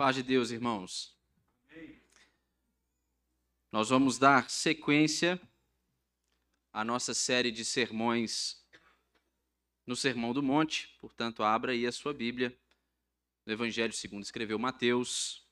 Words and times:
Paz 0.00 0.16
de 0.16 0.22
Deus, 0.22 0.50
irmãos. 0.50 1.14
Nós 3.70 3.90
vamos 3.90 4.16
dar 4.16 4.48
sequência 4.48 5.38
à 6.72 6.82
nossa 6.82 7.12
série 7.12 7.50
de 7.50 7.66
sermões 7.66 8.66
no 9.86 9.94
Sermão 9.94 10.32
do 10.32 10.42
Monte. 10.42 10.88
Portanto, 10.98 11.42
abra 11.42 11.72
aí 11.72 11.86
a 11.86 11.92
sua 11.92 12.14
Bíblia 12.14 12.58
no 13.44 13.52
Evangelho 13.52 13.92
segundo 13.92 14.22
escreveu 14.22 14.58
Mateus, 14.58 15.46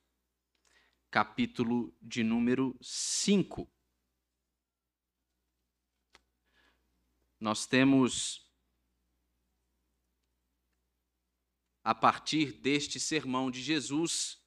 capítulo 1.11 1.95
de 2.01 2.23
número 2.23 2.75
5. 2.81 3.71
Nós 7.39 7.67
temos 7.67 8.49
a 11.83 11.93
partir 11.93 12.51
deste 12.51 12.99
sermão 12.99 13.51
de 13.51 13.61
Jesus, 13.61 14.38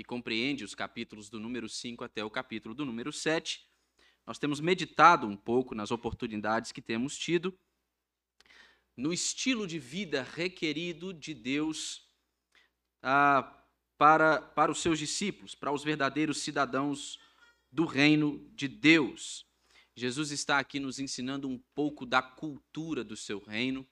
que 0.00 0.04
compreende 0.04 0.64
os 0.64 0.74
capítulos 0.74 1.28
do 1.28 1.38
número 1.38 1.68
5 1.68 2.02
até 2.02 2.24
o 2.24 2.30
capítulo 2.30 2.74
do 2.74 2.86
número 2.86 3.12
7, 3.12 3.68
nós 4.26 4.38
temos 4.38 4.58
meditado 4.58 5.26
um 5.26 5.36
pouco 5.36 5.74
nas 5.74 5.90
oportunidades 5.90 6.72
que 6.72 6.80
temos 6.80 7.18
tido 7.18 7.54
no 8.96 9.12
estilo 9.12 9.66
de 9.66 9.78
vida 9.78 10.22
requerido 10.22 11.12
de 11.12 11.34
Deus 11.34 12.08
ah, 13.02 13.62
para, 13.98 14.40
para 14.40 14.72
os 14.72 14.80
seus 14.80 14.98
discípulos, 14.98 15.54
para 15.54 15.70
os 15.70 15.84
verdadeiros 15.84 16.38
cidadãos 16.38 17.18
do 17.70 17.84
reino 17.84 18.50
de 18.54 18.68
Deus. 18.68 19.44
Jesus 19.94 20.30
está 20.30 20.58
aqui 20.58 20.80
nos 20.80 20.98
ensinando 20.98 21.46
um 21.46 21.58
pouco 21.74 22.06
da 22.06 22.22
cultura 22.22 23.04
do 23.04 23.18
seu 23.18 23.38
reino 23.38 23.86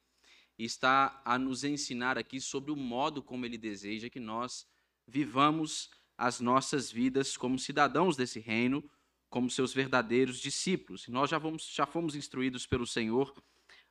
e 0.59 0.65
está 0.65 1.21
a 1.23 1.39
nos 1.39 1.65
ensinar 1.65 2.17
aqui 2.17 2.41
sobre 2.41 2.73
o 2.73 2.77
modo 2.77 3.23
como 3.23 3.45
ele 3.45 3.59
deseja 3.59 4.09
que 4.09 4.19
nós 4.19 4.67
vivamos 5.07 5.91
as 6.19 6.41
nossas 6.41 6.91
vidas 6.91 7.37
como 7.37 7.57
cidadãos 7.57 8.17
desse 8.17 8.41
reino, 8.41 8.85
como 9.31 9.49
seus 9.49 9.73
verdadeiros 9.73 10.41
discípulos. 10.41 11.07
E 11.07 11.13
nós 11.13 11.31
já, 11.31 11.39
vamos, 11.39 11.71
já 11.73 11.87
fomos 11.87 12.17
instruídos 12.17 12.67
pelo 12.67 12.87
Senhor 12.87 13.33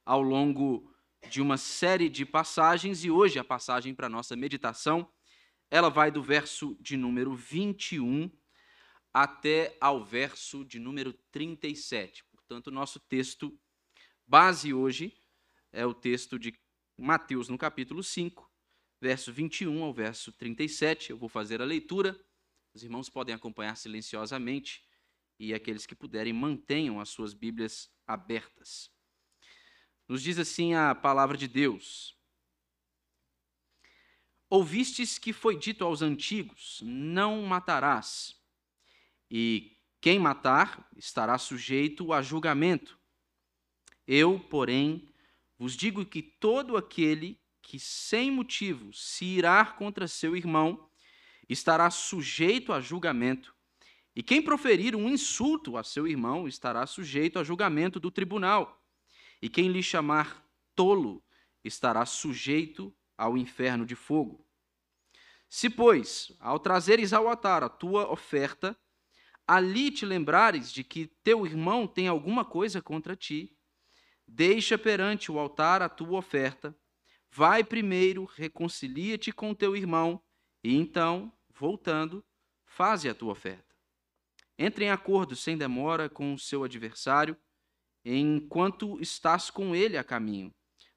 ao 0.06 0.22
longo 0.22 0.94
de 1.30 1.42
uma 1.42 1.58
série 1.58 2.09
de 2.09 2.25
passagens 2.25 3.06
e 3.06 3.09
hoje 3.09 3.39
a 3.39 3.44
passagem 3.44 3.95
para 3.95 4.08
a 4.08 4.09
nossa 4.09 4.36
meditação, 4.36 5.09
ela 5.72 5.89
vai 5.89 6.11
do 6.11 6.22
verso 6.22 6.78
de 6.80 6.97
número 6.97 7.34
21 7.34 8.30
até 9.14 9.75
ao 9.81 10.03
verso 10.03 10.64
de 10.64 10.80
número 10.80 11.14
37. 11.31 12.23
Portanto, 12.25 12.69
nosso 12.69 13.00
texto 13.00 13.58
base 14.25 14.73
hoje 14.73 15.17
é 15.72 15.86
o 15.86 15.94
texto 15.94 16.38
de 16.38 16.53
Mateus, 16.97 17.50
no 17.50 17.58
capítulo 17.58 18.03
5, 18.03 18.47
verso 19.00 19.31
21 19.31 19.84
ao 19.84 19.94
verso 19.94 20.31
37. 20.31 21.12
Eu 21.12 21.17
vou 21.17 21.30
fazer 21.30 21.62
a 21.62 21.66
leitura. 21.66 22.20
Os 22.73 22.84
irmãos 22.84 23.09
podem 23.09 23.34
acompanhar 23.34 23.76
silenciosamente 23.76 24.84
e 25.40 25.53
aqueles 25.53 25.86
que 25.86 25.95
puderem 25.95 26.34
mantenham 26.34 27.00
as 27.00 27.09
suas 27.09 27.34
Bíblias 27.34 27.92
abertas. 28.06 28.92
Nos 30.08 30.22
diz 30.22 30.40
assim 30.40 30.73
a 30.73 30.95
palavra 30.95 31.38
de 31.38 31.48
Deus: 31.48 32.18
Ouvistes 34.50 35.18
que 35.18 35.34
foi 35.34 35.58
dito 35.58 35.84
aos 35.84 36.02
antigos: 36.02 36.81
Não 36.84 37.42
matarás, 37.44 38.36
e 39.30 39.78
quem 40.00 40.18
matar 40.18 40.90
estará 40.95 41.38
sujeito 41.38 42.14
a 42.14 42.22
julgamento. 42.22 42.98
Eu, 44.08 44.40
porém, 44.40 45.09
vos 45.58 45.75
digo 45.75 46.06
que 46.06 46.22
todo 46.22 46.78
aquele 46.78 47.38
que 47.67 47.77
sem 47.79 48.31
motivo 48.31 48.93
se 48.93 49.25
irá 49.25 49.65
contra 49.65 50.07
seu 50.07 50.37
irmão 50.37 50.89
estará 51.49 51.89
sujeito 51.89 52.71
a 52.71 52.79
julgamento, 52.79 53.53
e 54.15 54.23
quem 54.23 54.41
proferir 54.41 54.95
um 54.95 55.09
insulto 55.09 55.75
a 55.75 55.83
seu 55.83 56.07
irmão 56.07 56.47
estará 56.47 56.88
sujeito 56.88 57.38
a 57.38 57.44
julgamento 57.44 58.00
do 58.00 58.09
tribunal, 58.09 58.81
e 59.41 59.50
quem 59.50 59.67
lhe 59.67 59.83
chamar 59.83 60.44
tolo 60.73 61.22
estará 61.61 62.06
sujeito 62.06 62.95
ao 63.17 63.38
inferno 63.38 63.85
de 63.85 63.95
fogo. 63.95 64.47
Se, 65.50 65.69
pois, 65.69 66.31
ao 66.39 66.59
trazeres 66.59 67.11
ao 67.11 67.27
altar 67.27 67.63
a 67.63 67.69
tua 67.69 68.09
oferta, 68.09 68.77
ali 69.45 69.91
te 69.91 70.06
lembrares 70.06 70.72
de 70.72 70.85
que 70.85 71.07
teu 71.22 71.45
irmão 71.45 71.85
tem 71.85 72.07
alguma 72.07 72.45
coisa 72.45 72.81
contra 72.81 73.13
ti, 73.13 73.57
Deixa 74.27 74.77
perante 74.77 75.31
o 75.31 75.39
altar 75.39 75.81
a 75.81 75.88
tua 75.88 76.19
oferta, 76.19 76.75
vai 77.38 77.64
primeiro, 77.64 78.25
reconcilia-te 78.25 79.31
com 79.31 79.53
teu 79.53 79.75
irmão, 79.75 80.20
e 80.64 80.75
então, 80.75 81.31
voltando, 81.53 82.25
faze 82.66 83.08
a 83.08 83.14
tua 83.14 83.31
oferta. 83.31 83.75
Entre 84.58 84.86
em 84.86 84.90
acordo 84.90 85.36
sem 85.36 85.56
demora 85.56 86.09
com 86.09 86.34
o 86.34 86.40
seu 86.40 86.64
adversário, 86.64 87.38
enquanto 88.03 89.00
estás 89.00 89.52
com 89.52 89.75
ele 89.75 89.98
a 89.98 90.03
caminho, 90.03 90.52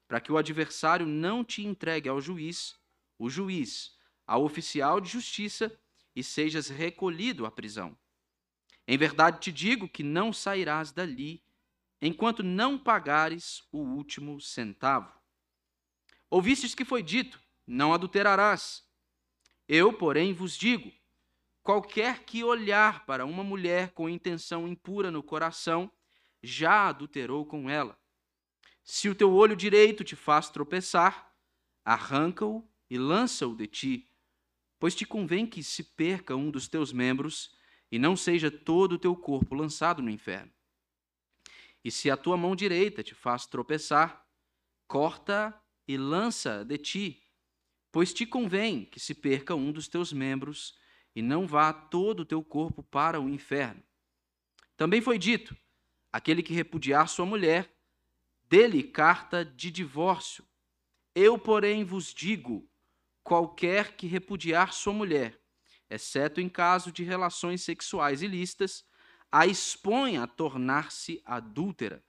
para 0.07 0.19
que 0.19 0.31
o 0.31 0.37
adversário 0.37 1.05
não 1.05 1.45
te 1.45 1.63
entregue 1.63 2.09
ao 2.09 2.19
juiz, 2.19 2.75
o 3.19 3.29
juiz, 3.29 3.95
ao 4.25 4.43
oficial 4.43 4.99
de 4.99 5.09
justiça, 5.09 5.71
e 6.15 6.23
sejas 6.23 6.69
recolhido 6.69 7.45
à 7.45 7.51
prisão. 7.51 7.95
Em 8.87 8.97
verdade 8.97 9.39
te 9.39 9.51
digo 9.51 9.87
que 9.87 10.01
não 10.01 10.33
sairás 10.33 10.91
dali 10.91 11.43
enquanto 12.01 12.41
não 12.41 12.79
pagares 12.79 13.61
o 13.71 13.77
último 13.77 14.41
centavo. 14.41 15.20
Ouvistes 16.31 16.73
que 16.73 16.85
foi 16.85 17.03
dito: 17.03 17.41
Não 17.67 17.93
adulterarás. 17.93 18.89
Eu, 19.67 19.91
porém, 19.91 20.33
vos 20.33 20.57
digo: 20.57 20.89
qualquer 21.61 22.23
que 22.23 22.41
olhar 22.41 23.05
para 23.05 23.25
uma 23.25 23.43
mulher 23.43 23.91
com 23.91 24.07
intenção 24.07 24.65
impura 24.65 25.11
no 25.11 25.21
coração, 25.21 25.91
já 26.41 26.87
adulterou 26.87 27.45
com 27.45 27.69
ela. 27.69 27.99
Se 28.81 29.09
o 29.09 29.13
teu 29.13 29.33
olho 29.33 29.57
direito 29.57 30.05
te 30.05 30.15
faz 30.15 30.49
tropeçar, 30.49 31.35
arranca-o 31.83 32.65
e 32.89 32.97
lança-o 32.97 33.53
de 33.53 33.67
ti, 33.67 34.09
pois 34.79 34.95
te 34.95 35.05
convém 35.05 35.45
que 35.45 35.61
se 35.61 35.83
perca 35.83 36.35
um 36.35 36.49
dos 36.49 36.67
teus 36.67 36.93
membros 36.93 37.53
e 37.91 37.99
não 37.99 38.15
seja 38.15 38.49
todo 38.49 38.93
o 38.93 38.99
teu 38.99 39.15
corpo 39.15 39.53
lançado 39.53 40.01
no 40.01 40.09
inferno. 40.09 40.51
E 41.83 41.91
se 41.91 42.09
a 42.09 42.15
tua 42.15 42.37
mão 42.37 42.55
direita 42.55 43.03
te 43.03 43.13
faz 43.13 43.45
tropeçar, 43.45 44.25
corta 44.87 45.60
e 45.87 45.97
lança 45.97 46.63
de 46.63 46.77
ti, 46.77 47.23
pois 47.91 48.13
te 48.13 48.25
convém 48.25 48.85
que 48.85 48.99
se 48.99 49.13
perca 49.13 49.55
um 49.55 49.71
dos 49.71 49.87
teus 49.87 50.13
membros 50.13 50.77
e 51.15 51.21
não 51.21 51.45
vá 51.45 51.73
todo 51.73 52.21
o 52.21 52.25
teu 52.25 52.43
corpo 52.43 52.81
para 52.83 53.19
o 53.19 53.29
inferno. 53.29 53.83
Também 54.77 55.01
foi 55.01 55.17
dito: 55.17 55.55
aquele 56.11 56.41
que 56.41 56.53
repudiar 56.53 57.07
sua 57.07 57.25
mulher, 57.25 57.73
dele 58.49 58.83
carta 58.83 59.45
de 59.45 59.69
divórcio. 59.69 60.45
Eu, 61.13 61.37
porém, 61.37 61.83
vos 61.83 62.13
digo: 62.13 62.69
qualquer 63.23 63.95
que 63.95 64.07
repudiar 64.07 64.73
sua 64.73 64.93
mulher, 64.93 65.39
exceto 65.89 66.39
em 66.39 66.49
caso 66.49 66.91
de 66.91 67.03
relações 67.03 67.61
sexuais 67.61 68.21
ilícitas, 68.21 68.85
a 69.31 69.45
expõe 69.45 70.17
a 70.17 70.27
tornar-se 70.27 71.21
adúltera, 71.25 72.03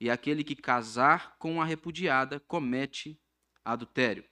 e 0.00 0.10
aquele 0.10 0.44
que 0.44 0.54
casar 0.54 1.36
com 1.38 1.60
a 1.60 1.64
repudiada 1.64 2.38
comete 2.40 3.20
adultério. 3.64 4.24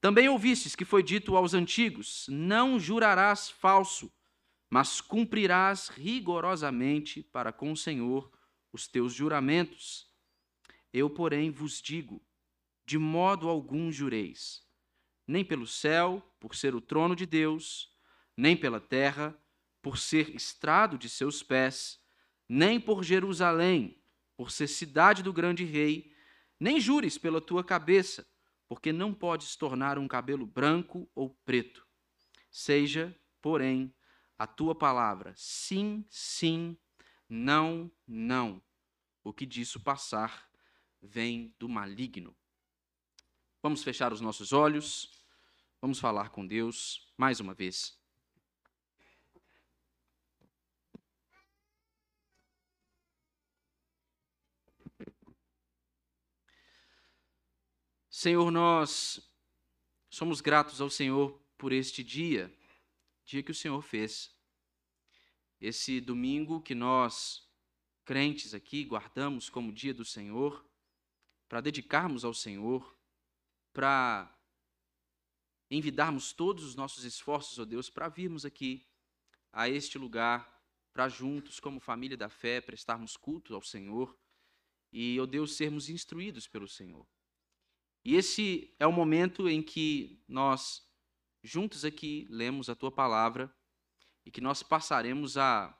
Também 0.00 0.28
ouvistes 0.28 0.74
que 0.74 0.84
foi 0.84 1.02
dito 1.02 1.36
aos 1.36 1.52
antigos: 1.52 2.26
Não 2.28 2.80
jurarás 2.80 3.50
falso, 3.50 4.12
mas 4.68 5.00
cumprirás 5.00 5.88
rigorosamente 5.88 7.22
para 7.22 7.52
com 7.52 7.72
o 7.72 7.76
Senhor 7.76 8.32
os 8.72 8.88
teus 8.88 9.12
juramentos. 9.12 10.08
Eu, 10.92 11.10
porém, 11.10 11.50
vos 11.50 11.82
digo: 11.82 12.22
de 12.86 12.98
modo 12.98 13.48
algum 13.48 13.92
jureis, 13.92 14.66
nem 15.26 15.44
pelo 15.44 15.66
céu, 15.66 16.20
por 16.40 16.54
ser 16.54 16.74
o 16.74 16.80
trono 16.80 17.14
de 17.14 17.26
Deus, 17.26 17.94
nem 18.36 18.56
pela 18.56 18.80
terra, 18.80 19.36
por 19.82 19.98
ser 19.98 20.34
estrado 20.34 20.96
de 20.98 21.08
seus 21.08 21.42
pés, 21.42 22.00
nem 22.48 22.80
por 22.80 23.04
Jerusalém, 23.04 23.99
por 24.40 24.50
ser 24.50 24.68
cidade 24.68 25.22
do 25.22 25.34
grande 25.34 25.66
rei, 25.66 26.14
nem 26.58 26.80
jures 26.80 27.18
pela 27.18 27.42
tua 27.42 27.62
cabeça, 27.62 28.26
porque 28.66 28.90
não 28.90 29.12
podes 29.12 29.54
tornar 29.54 29.98
um 29.98 30.08
cabelo 30.08 30.46
branco 30.46 31.06
ou 31.14 31.28
preto. 31.44 31.86
Seja, 32.50 33.14
porém, 33.42 33.94
a 34.38 34.46
tua 34.46 34.74
palavra 34.74 35.34
sim, 35.36 36.06
sim, 36.08 36.74
não, 37.28 37.92
não. 38.08 38.62
O 39.22 39.30
que 39.30 39.44
disso 39.44 39.78
passar 39.78 40.50
vem 41.02 41.54
do 41.58 41.68
maligno. 41.68 42.34
Vamos 43.62 43.82
fechar 43.84 44.10
os 44.10 44.22
nossos 44.22 44.54
olhos, 44.54 45.22
vamos 45.82 45.98
falar 46.00 46.30
com 46.30 46.46
Deus 46.46 47.12
mais 47.14 47.40
uma 47.40 47.52
vez. 47.52 47.99
Senhor, 58.20 58.50
nós 58.50 59.18
somos 60.10 60.42
gratos 60.42 60.78
ao 60.78 60.90
Senhor 60.90 61.42
por 61.56 61.72
este 61.72 62.04
dia, 62.04 62.54
dia 63.24 63.42
que 63.42 63.50
o 63.50 63.54
Senhor 63.54 63.80
fez. 63.80 64.30
Esse 65.58 66.02
domingo 66.02 66.60
que 66.60 66.74
nós, 66.74 67.48
crentes 68.04 68.52
aqui, 68.52 68.84
guardamos 68.84 69.48
como 69.48 69.72
dia 69.72 69.94
do 69.94 70.04
Senhor, 70.04 70.62
para 71.48 71.62
dedicarmos 71.62 72.22
ao 72.22 72.34
Senhor, 72.34 72.94
para 73.72 74.30
envidarmos 75.70 76.34
todos 76.34 76.62
os 76.62 76.74
nossos 76.74 77.04
esforços, 77.04 77.58
ó 77.58 77.62
oh 77.62 77.64
Deus, 77.64 77.88
para 77.88 78.10
virmos 78.10 78.44
aqui 78.44 78.86
a 79.50 79.66
este 79.66 79.96
lugar, 79.96 80.62
para 80.92 81.08
juntos, 81.08 81.58
como 81.58 81.80
família 81.80 82.18
da 82.18 82.28
fé, 82.28 82.60
prestarmos 82.60 83.16
culto 83.16 83.54
ao 83.54 83.62
Senhor 83.62 84.14
e, 84.92 85.18
ó 85.18 85.22
oh 85.22 85.26
Deus, 85.26 85.56
sermos 85.56 85.88
instruídos 85.88 86.46
pelo 86.46 86.68
Senhor. 86.68 87.08
E 88.04 88.16
esse 88.16 88.74
é 88.78 88.86
o 88.86 88.92
momento 88.92 89.48
em 89.48 89.62
que 89.62 90.22
nós, 90.26 90.82
juntos 91.42 91.84
aqui, 91.84 92.26
lemos 92.30 92.68
a 92.68 92.74
tua 92.74 92.90
palavra 92.90 93.54
e 94.24 94.30
que 94.30 94.40
nós 94.40 94.62
passaremos 94.62 95.36
a, 95.36 95.76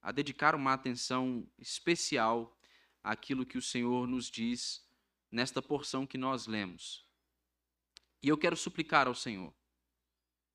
a 0.00 0.12
dedicar 0.12 0.54
uma 0.54 0.72
atenção 0.72 1.50
especial 1.58 2.56
àquilo 3.02 3.44
que 3.44 3.58
o 3.58 3.62
Senhor 3.62 4.06
nos 4.06 4.30
diz 4.30 4.88
nesta 5.30 5.60
porção 5.60 6.06
que 6.06 6.16
nós 6.16 6.46
lemos. 6.46 7.08
E 8.22 8.28
eu 8.28 8.38
quero 8.38 8.56
suplicar 8.56 9.06
ao 9.08 9.14
Senhor. 9.14 9.52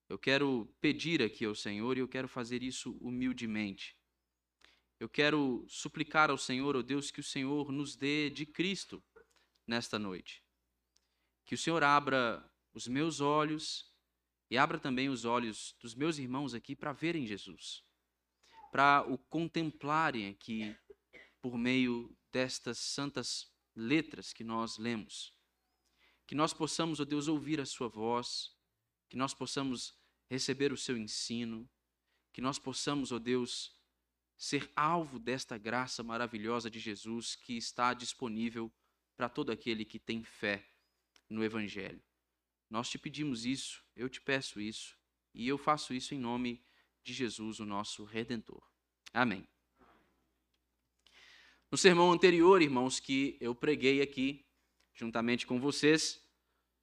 Eu 0.07 0.17
quero 0.17 0.73
pedir 0.81 1.21
aqui 1.21 1.45
ao 1.45 1.53
Senhor 1.53 1.97
e 1.97 1.99
eu 1.99 2.07
quero 2.07 2.27
fazer 2.27 2.63
isso 2.63 2.97
humildemente. 2.99 3.95
Eu 4.99 5.07
quero 5.07 5.65
suplicar 5.67 6.31
ao 6.31 6.37
Senhor, 6.37 6.75
ó 6.75 6.79
oh 6.79 6.83
Deus, 6.83 7.11
que 7.11 7.19
o 7.19 7.23
Senhor 7.23 7.71
nos 7.71 7.95
dê 7.95 8.29
de 8.29 8.45
Cristo 8.45 9.03
nesta 9.67 9.99
noite. 9.99 10.43
Que 11.49 11.55
o 11.55 11.57
Senhor 11.57 11.83
abra 11.83 12.47
os 12.75 12.87
meus 12.87 13.19
olhos 13.21 13.91
e 14.51 14.55
abra 14.55 14.77
também 14.77 15.09
os 15.09 15.25
olhos 15.25 15.75
dos 15.81 15.95
meus 15.95 16.19
irmãos 16.19 16.53
aqui 16.53 16.75
para 16.75 16.93
verem 16.93 17.25
Jesus, 17.25 17.83
para 18.71 19.03
o 19.11 19.17
contemplarem 19.17 20.27
aqui 20.27 20.77
por 21.41 21.57
meio 21.57 22.15
destas 22.31 22.77
santas 22.77 23.51
letras 23.75 24.31
que 24.31 24.43
nós 24.43 24.77
lemos. 24.77 25.33
Que 26.27 26.35
nós 26.35 26.53
possamos, 26.53 26.99
ó 26.99 27.03
Deus, 27.03 27.27
ouvir 27.27 27.59
a 27.59 27.65
Sua 27.65 27.87
voz, 27.87 28.55
que 29.09 29.17
nós 29.17 29.33
possamos 29.33 29.99
receber 30.29 30.71
o 30.71 30.77
Seu 30.77 30.95
ensino, 30.95 31.67
que 32.31 32.41
nós 32.41 32.59
possamos, 32.59 33.11
ó 33.11 33.17
Deus, 33.17 33.75
ser 34.37 34.71
alvo 34.75 35.17
desta 35.17 35.57
graça 35.57 36.03
maravilhosa 36.03 36.69
de 36.69 36.77
Jesus 36.77 37.35
que 37.35 37.57
está 37.57 37.95
disponível 37.95 38.71
para 39.17 39.27
todo 39.27 39.51
aquele 39.51 39.83
que 39.83 39.97
tem 39.97 40.23
fé 40.23 40.68
no 41.29 41.43
Evangelho. 41.43 42.01
Nós 42.69 42.89
te 42.89 42.97
pedimos 42.97 43.45
isso, 43.45 43.83
eu 43.95 44.09
te 44.09 44.19
peço 44.19 44.59
isso, 44.59 44.97
e 45.33 45.47
eu 45.47 45.57
faço 45.57 45.93
isso 45.93 46.13
em 46.13 46.19
nome 46.19 46.61
de 47.03 47.13
Jesus, 47.13 47.59
o 47.59 47.65
nosso 47.65 48.03
Redentor. 48.03 48.61
Amém. 49.13 49.47
No 51.71 51.77
sermão 51.77 52.11
anterior, 52.11 52.61
irmãos, 52.61 52.99
que 52.99 53.37
eu 53.39 53.53
preguei 53.53 54.01
aqui, 54.01 54.45
juntamente 54.93 55.45
com 55.45 55.59
vocês, 55.59 56.21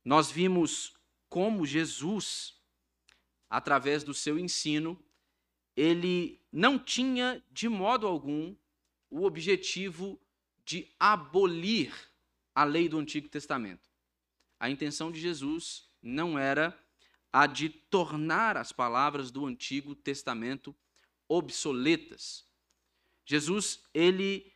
nós 0.04 0.30
vimos 0.30 0.96
como 1.28 1.66
Jesus, 1.66 2.54
através 3.50 4.04
do 4.04 4.14
seu 4.14 4.38
ensino, 4.38 4.98
ele 5.76 6.40
não 6.50 6.78
tinha 6.78 7.44
de 7.50 7.68
modo 7.68 8.06
algum 8.06 8.56
o 9.10 9.24
objetivo 9.24 10.20
de 10.64 10.88
abolir 10.98 11.92
a 12.54 12.64
lei 12.64 12.88
do 12.88 12.98
Antigo 12.98 13.28
Testamento. 13.28 13.88
A 14.58 14.70
intenção 14.70 15.12
de 15.12 15.20
Jesus 15.20 15.88
não 16.02 16.38
era 16.38 16.78
a 17.32 17.46
de 17.46 17.68
tornar 17.68 18.56
as 18.56 18.72
palavras 18.72 19.30
do 19.30 19.44
Antigo 19.44 19.94
Testamento 19.94 20.74
obsoletas. 21.28 22.46
Jesus, 23.24 23.82
ele 23.92 24.52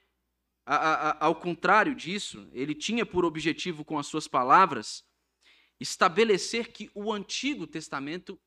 a, 0.65 0.77
a, 0.77 1.27
ao 1.27 1.35
contrário 1.35 1.95
disso, 1.95 2.49
ele 2.53 2.75
tinha 2.75 3.05
por 3.05 3.25
objetivo 3.25 3.85
com 3.85 3.99
as 3.99 4.07
suas 4.07 4.29
palavras 4.29 5.05
estabelecer 5.81 6.73
que 6.73 6.91
o 6.95 7.13
Antigo 7.13 7.67
Testamento 7.67 8.41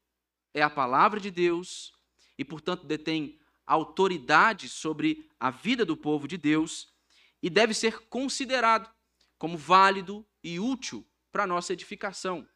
é 0.54 0.62
a 0.62 0.70
palavra 0.70 1.20
de 1.20 1.30
Deus 1.30 1.92
e, 2.38 2.46
portanto, 2.46 2.86
detém 2.86 3.40
autoridade 3.66 4.70
sobre 4.70 5.30
a 5.40 5.50
vida 5.50 5.86
do 5.86 5.98
povo 5.98 6.28
de 6.28 6.38
Deus 6.38 6.94
e 7.42 7.50
deve 7.50 7.74
ser 7.74 8.00
considerado 8.08 8.90
como 9.38 9.58
válido 9.58 10.26
e 10.44 10.60
útil 10.60 11.06
para 11.34 11.46
nossa 11.46 11.74
edificação. 11.74 12.48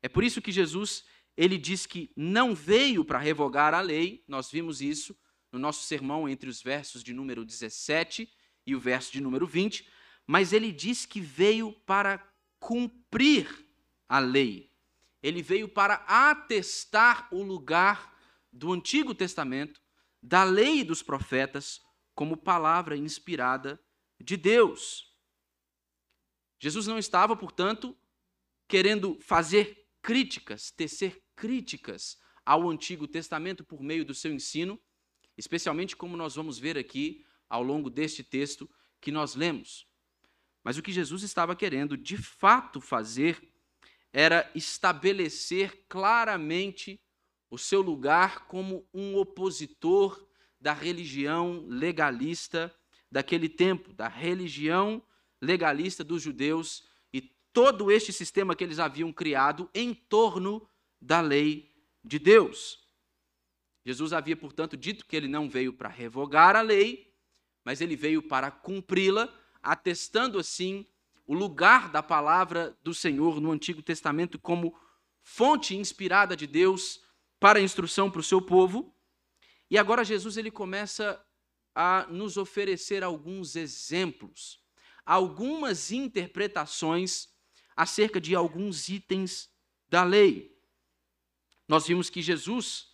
É 0.00 0.08
por 0.08 0.22
isso 0.22 0.40
que 0.40 0.52
Jesus 0.52 1.04
ele 1.36 1.58
diz 1.58 1.84
que 1.86 2.12
não 2.16 2.54
veio 2.54 3.04
para 3.04 3.18
revogar 3.18 3.74
a 3.74 3.80
lei, 3.80 4.24
nós 4.28 4.50
vimos 4.50 4.80
isso 4.80 5.18
no 5.50 5.58
nosso 5.58 5.84
sermão 5.84 6.28
entre 6.28 6.48
os 6.48 6.62
versos 6.62 7.02
de 7.02 7.12
número 7.12 7.44
17 7.44 8.30
e 8.66 8.74
o 8.74 8.80
verso 8.80 9.12
de 9.12 9.20
número 9.20 9.46
20, 9.46 9.88
mas 10.26 10.52
ele 10.52 10.70
diz 10.70 11.06
que 11.06 11.20
veio 11.20 11.72
para 11.72 12.24
cumprir 12.58 13.48
a 14.08 14.18
lei. 14.18 14.72
Ele 15.22 15.42
veio 15.42 15.68
para 15.68 15.94
atestar 16.06 17.28
o 17.32 17.42
lugar 17.42 18.14
do 18.52 18.72
Antigo 18.72 19.14
Testamento, 19.14 19.80
da 20.22 20.44
lei 20.44 20.84
dos 20.84 21.02
profetas, 21.02 21.80
como 22.14 22.36
palavra 22.36 22.96
inspirada 22.96 23.80
de 24.20 24.36
Deus. 24.36 25.13
Jesus 26.58 26.86
não 26.86 26.98
estava, 26.98 27.36
portanto, 27.36 27.96
querendo 28.68 29.18
fazer 29.20 29.86
críticas, 30.00 30.70
tecer 30.70 31.22
críticas 31.34 32.18
ao 32.44 32.68
Antigo 32.68 33.08
Testamento 33.08 33.64
por 33.64 33.82
meio 33.82 34.04
do 34.04 34.14
seu 34.14 34.32
ensino, 34.32 34.80
especialmente 35.36 35.96
como 35.96 36.16
nós 36.16 36.34
vamos 36.34 36.58
ver 36.58 36.76
aqui 36.76 37.24
ao 37.48 37.62
longo 37.62 37.90
deste 37.90 38.22
texto 38.22 38.70
que 39.00 39.10
nós 39.10 39.34
lemos. 39.34 39.86
Mas 40.62 40.78
o 40.78 40.82
que 40.82 40.92
Jesus 40.92 41.22
estava 41.22 41.54
querendo 41.54 41.96
de 41.96 42.16
fato 42.16 42.80
fazer 42.80 43.42
era 44.12 44.50
estabelecer 44.54 45.84
claramente 45.88 47.00
o 47.50 47.58
seu 47.58 47.82
lugar 47.82 48.46
como 48.46 48.88
um 48.92 49.16
opositor 49.16 50.26
da 50.60 50.72
religião 50.72 51.64
legalista 51.68 52.74
daquele 53.10 53.48
tempo, 53.48 53.92
da 53.92 54.08
religião 54.08 55.02
legalista 55.44 56.02
dos 56.02 56.22
judeus 56.22 56.88
e 57.12 57.20
todo 57.52 57.90
este 57.90 58.12
sistema 58.12 58.56
que 58.56 58.64
eles 58.64 58.78
haviam 58.78 59.12
criado 59.12 59.70
em 59.74 59.94
torno 59.94 60.66
da 61.00 61.20
lei 61.20 61.72
de 62.02 62.18
Deus. 62.18 62.84
Jesus 63.84 64.12
havia, 64.12 64.36
portanto, 64.36 64.76
dito 64.76 65.06
que 65.06 65.14
ele 65.14 65.28
não 65.28 65.48
veio 65.48 65.72
para 65.72 65.88
revogar 65.88 66.56
a 66.56 66.62
lei, 66.62 67.14
mas 67.64 67.80
ele 67.80 67.96
veio 67.96 68.22
para 68.22 68.50
cumpri-la, 68.50 69.32
atestando 69.62 70.38
assim 70.38 70.86
o 71.26 71.34
lugar 71.34 71.90
da 71.90 72.02
palavra 72.02 72.76
do 72.82 72.94
Senhor 72.94 73.40
no 73.40 73.50
Antigo 73.50 73.82
Testamento 73.82 74.38
como 74.38 74.78
fonte 75.22 75.74
inspirada 75.76 76.36
de 76.36 76.46
Deus 76.46 77.02
para 77.38 77.58
a 77.58 77.62
instrução 77.62 78.10
para 78.10 78.20
o 78.20 78.24
seu 78.24 78.40
povo. 78.40 78.94
E 79.70 79.78
agora 79.78 80.04
Jesus 80.04 80.36
ele 80.36 80.50
começa 80.50 81.22
a 81.74 82.06
nos 82.08 82.36
oferecer 82.36 83.02
alguns 83.02 83.56
exemplos, 83.56 84.62
algumas 85.04 85.90
interpretações 85.90 87.28
acerca 87.76 88.20
de 88.20 88.34
alguns 88.34 88.88
itens 88.88 89.50
da 89.88 90.04
lei. 90.04 90.56
Nós 91.68 91.86
vimos 91.86 92.10
que 92.10 92.22
Jesus, 92.22 92.88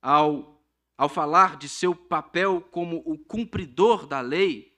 ao 0.00 0.56
ao 0.96 1.08
falar 1.08 1.58
de 1.58 1.68
seu 1.68 1.94
papel 1.94 2.60
como 2.60 3.02
o 3.04 3.18
cumpridor 3.18 4.06
da 4.06 4.20
lei, 4.20 4.74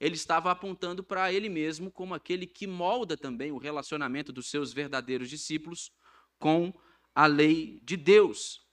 ele 0.00 0.14
estava 0.14 0.50
apontando 0.50 1.02
para 1.02 1.32
ele 1.32 1.48
mesmo 1.48 1.90
como 1.90 2.14
aquele 2.14 2.46
que 2.46 2.66
molda 2.66 3.16
também 3.16 3.52
o 3.52 3.58
relacionamento 3.58 4.32
dos 4.32 4.50
seus 4.50 4.72
verdadeiros 4.72 5.30
discípulos 5.30 5.92
com 6.38 6.72
a 7.14 7.26
lei 7.26 7.80
de 7.82 7.96
Deus. 7.96 8.66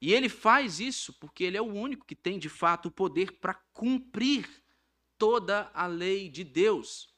E 0.00 0.12
ele 0.12 0.28
faz 0.28 0.80
isso 0.80 1.12
porque 1.18 1.44
ele 1.44 1.56
é 1.56 1.62
o 1.62 1.72
único 1.72 2.04
que 2.04 2.14
tem 2.14 2.38
de 2.38 2.48
fato 2.48 2.86
o 2.86 2.92
poder 2.92 3.38
para 3.38 3.54
cumprir 3.72 4.63
toda 5.18 5.70
a 5.74 5.86
lei 5.86 6.28
de 6.28 6.44
Deus, 6.44 7.14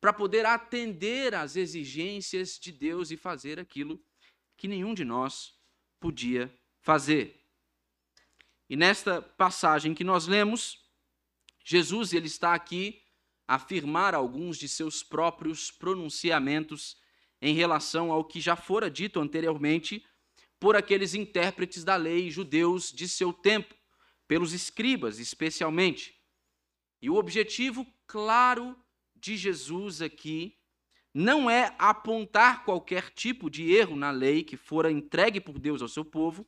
para 0.00 0.12
poder 0.12 0.46
atender 0.46 1.34
às 1.34 1.56
exigências 1.56 2.58
de 2.58 2.72
Deus 2.72 3.10
e 3.10 3.16
fazer 3.16 3.58
aquilo 3.58 4.02
que 4.56 4.68
nenhum 4.68 4.94
de 4.94 5.04
nós 5.04 5.54
podia 5.98 6.52
fazer. 6.80 7.40
E 8.68 8.76
nesta 8.76 9.20
passagem 9.20 9.94
que 9.94 10.04
nós 10.04 10.26
lemos, 10.26 10.78
Jesus 11.64 12.12
ele 12.12 12.26
está 12.26 12.54
aqui 12.54 13.02
a 13.46 13.56
afirmar 13.56 14.14
alguns 14.14 14.56
de 14.56 14.68
seus 14.68 15.02
próprios 15.02 15.70
pronunciamentos 15.70 16.96
em 17.42 17.54
relação 17.54 18.12
ao 18.12 18.24
que 18.24 18.40
já 18.40 18.54
fora 18.54 18.90
dito 18.90 19.18
anteriormente 19.18 20.04
por 20.58 20.76
aqueles 20.76 21.14
intérpretes 21.14 21.82
da 21.82 21.96
lei 21.96 22.30
judeus 22.30 22.92
de 22.92 23.08
seu 23.08 23.32
tempo, 23.32 23.74
pelos 24.28 24.52
escribas 24.52 25.18
especialmente. 25.18 26.19
E 27.00 27.08
o 27.08 27.16
objetivo 27.16 27.86
claro 28.06 28.76
de 29.16 29.36
Jesus 29.36 30.02
aqui 30.02 30.56
não 31.12 31.50
é 31.50 31.74
apontar 31.78 32.64
qualquer 32.64 33.10
tipo 33.10 33.50
de 33.50 33.72
erro 33.72 33.96
na 33.96 34.10
lei 34.10 34.44
que 34.44 34.56
fora 34.56 34.90
entregue 34.90 35.40
por 35.40 35.58
Deus 35.58 35.82
ao 35.82 35.88
seu 35.88 36.04
povo, 36.04 36.46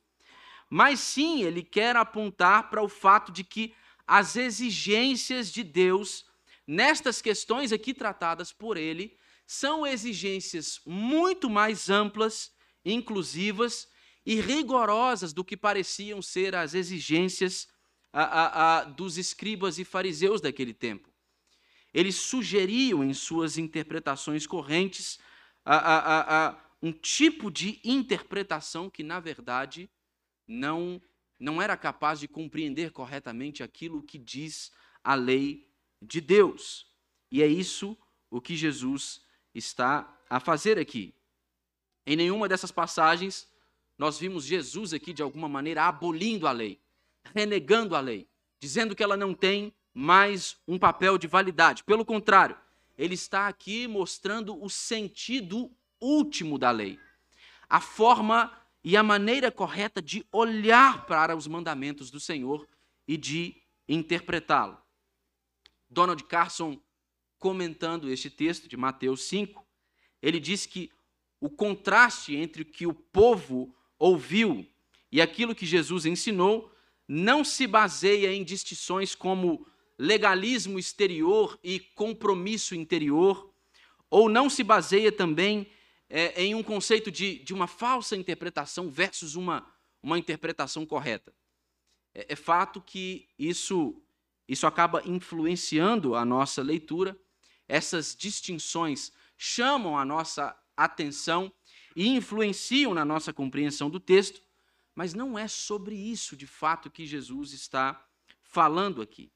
mas 0.69 0.99
sim 0.99 1.43
ele 1.43 1.61
quer 1.61 1.95
apontar 1.95 2.69
para 2.69 2.81
o 2.81 2.87
fato 2.87 3.31
de 3.31 3.43
que 3.43 3.73
as 4.07 4.35
exigências 4.35 5.51
de 5.51 5.63
Deus 5.63 6.25
nestas 6.65 7.21
questões 7.21 7.71
aqui 7.71 7.93
tratadas 7.93 8.51
por 8.51 8.77
ele 8.77 9.17
são 9.45 9.85
exigências 9.85 10.79
muito 10.85 11.49
mais 11.49 11.89
amplas, 11.89 12.51
inclusivas 12.85 13.87
e 14.25 14.39
rigorosas 14.39 15.33
do 15.33 15.43
que 15.43 15.57
pareciam 15.57 16.21
ser 16.21 16.55
as 16.55 16.73
exigências 16.73 17.67
a, 18.13 18.23
a, 18.23 18.77
a, 18.77 18.83
dos 18.83 19.17
escribas 19.17 19.79
e 19.79 19.83
fariseus 19.83 20.39
daquele 20.39 20.73
tempo. 20.73 21.09
Eles 21.93 22.15
sugeriam 22.15 23.03
em 23.03 23.13
suas 23.13 23.57
interpretações 23.57 24.47
correntes 24.47 25.19
um 26.81 26.91
tipo 26.91 27.49
de 27.49 27.79
interpretação 27.83 28.89
que, 28.89 29.03
na 29.03 29.19
verdade, 29.19 29.89
não, 30.47 31.01
não 31.39 31.61
era 31.61 31.75
capaz 31.77 32.19
de 32.19 32.27
compreender 32.27 32.91
corretamente 32.91 33.63
aquilo 33.63 34.03
que 34.03 34.17
diz 34.17 34.71
a 35.03 35.15
lei 35.15 35.67
de 36.01 36.19
Deus. 36.19 36.87
E 37.31 37.41
é 37.41 37.47
isso 37.47 37.97
o 38.29 38.41
que 38.41 38.55
Jesus 38.55 39.21
está 39.53 40.19
a 40.29 40.39
fazer 40.39 40.77
aqui. 40.77 41.15
Em 42.05 42.15
nenhuma 42.15 42.49
dessas 42.49 42.71
passagens 42.71 43.51
nós 43.97 44.17
vimos 44.17 44.43
Jesus 44.43 44.93
aqui, 44.93 45.13
de 45.13 45.21
alguma 45.21 45.47
maneira, 45.47 45.83
abolindo 45.83 46.47
a 46.47 46.51
lei, 46.51 46.81
renegando 47.33 47.95
a 47.95 47.99
lei, 47.99 48.27
dizendo 48.59 48.95
que 48.95 49.03
ela 49.03 49.17
não 49.17 49.33
tem 49.33 49.73
mais 49.93 50.57
um 50.67 50.79
papel 50.79 51.17
de 51.17 51.27
validade. 51.27 51.83
Pelo 51.83 52.05
contrário, 52.05 52.57
ele 52.97 53.13
está 53.13 53.47
aqui 53.47 53.87
mostrando 53.87 54.61
o 54.61 54.69
sentido 54.69 55.71
último 55.99 56.57
da 56.57 56.71
lei, 56.71 56.99
a 57.69 57.79
forma 57.79 58.51
e 58.83 58.97
a 58.97 59.03
maneira 59.03 59.51
correta 59.51 60.01
de 60.01 60.25
olhar 60.31 61.05
para 61.05 61.35
os 61.35 61.47
mandamentos 61.47 62.11
do 62.11 62.19
Senhor 62.19 62.67
e 63.07 63.15
de 63.15 63.55
interpretá-lo. 63.87 64.77
Donald 65.89 66.23
Carson, 66.25 66.81
comentando 67.37 68.09
este 68.09 68.29
texto 68.29 68.67
de 68.67 68.75
Mateus 68.75 69.23
5, 69.23 69.65
ele 70.21 70.39
diz 70.39 70.65
que 70.65 70.91
o 71.39 71.49
contraste 71.49 72.35
entre 72.35 72.63
o 72.63 72.65
que 72.65 72.87
o 72.87 72.93
povo 72.93 73.75
ouviu 73.99 74.67
e 75.11 75.21
aquilo 75.21 75.53
que 75.53 75.65
Jesus 75.65 76.05
ensinou 76.05 76.73
não 77.07 77.43
se 77.43 77.67
baseia 77.67 78.33
em 78.33 78.43
distinções 78.43 79.15
como 79.15 79.65
legalismo 79.97 80.79
exterior 80.79 81.59
e 81.63 81.79
compromisso 81.79 82.75
interior, 82.75 83.53
ou 84.09 84.29
não 84.29 84.49
se 84.49 84.63
baseia 84.63 85.11
também 85.11 85.67
é, 86.09 86.43
em 86.43 86.53
um 86.55 86.63
conceito 86.63 87.11
de, 87.11 87.39
de 87.39 87.53
uma 87.53 87.67
falsa 87.67 88.15
interpretação 88.15 88.89
versus 88.89 89.35
uma, 89.35 89.67
uma 90.01 90.17
interpretação 90.17 90.85
correta. 90.85 91.33
É, 92.13 92.33
é 92.33 92.35
fato 92.35 92.81
que 92.81 93.27
isso, 93.37 94.01
isso 94.47 94.67
acaba 94.67 95.01
influenciando 95.05 96.15
a 96.15 96.23
nossa 96.23 96.61
leitura, 96.61 97.17
essas 97.67 98.15
distinções 98.15 99.11
chamam 99.37 99.97
a 99.97 100.05
nossa 100.05 100.55
atenção 100.75 101.51
e 101.95 102.07
influenciam 102.07 102.93
na 102.93 103.05
nossa 103.05 103.33
compreensão 103.33 103.89
do 103.89 103.99
texto, 103.99 104.41
mas 104.95 105.13
não 105.13 105.37
é 105.37 105.47
sobre 105.47 105.95
isso 105.95 106.35
de 106.35 106.47
fato 106.47 106.91
que 106.91 107.05
Jesus 107.05 107.53
está 107.53 108.07
falando 108.41 109.01
aqui. 109.01 109.31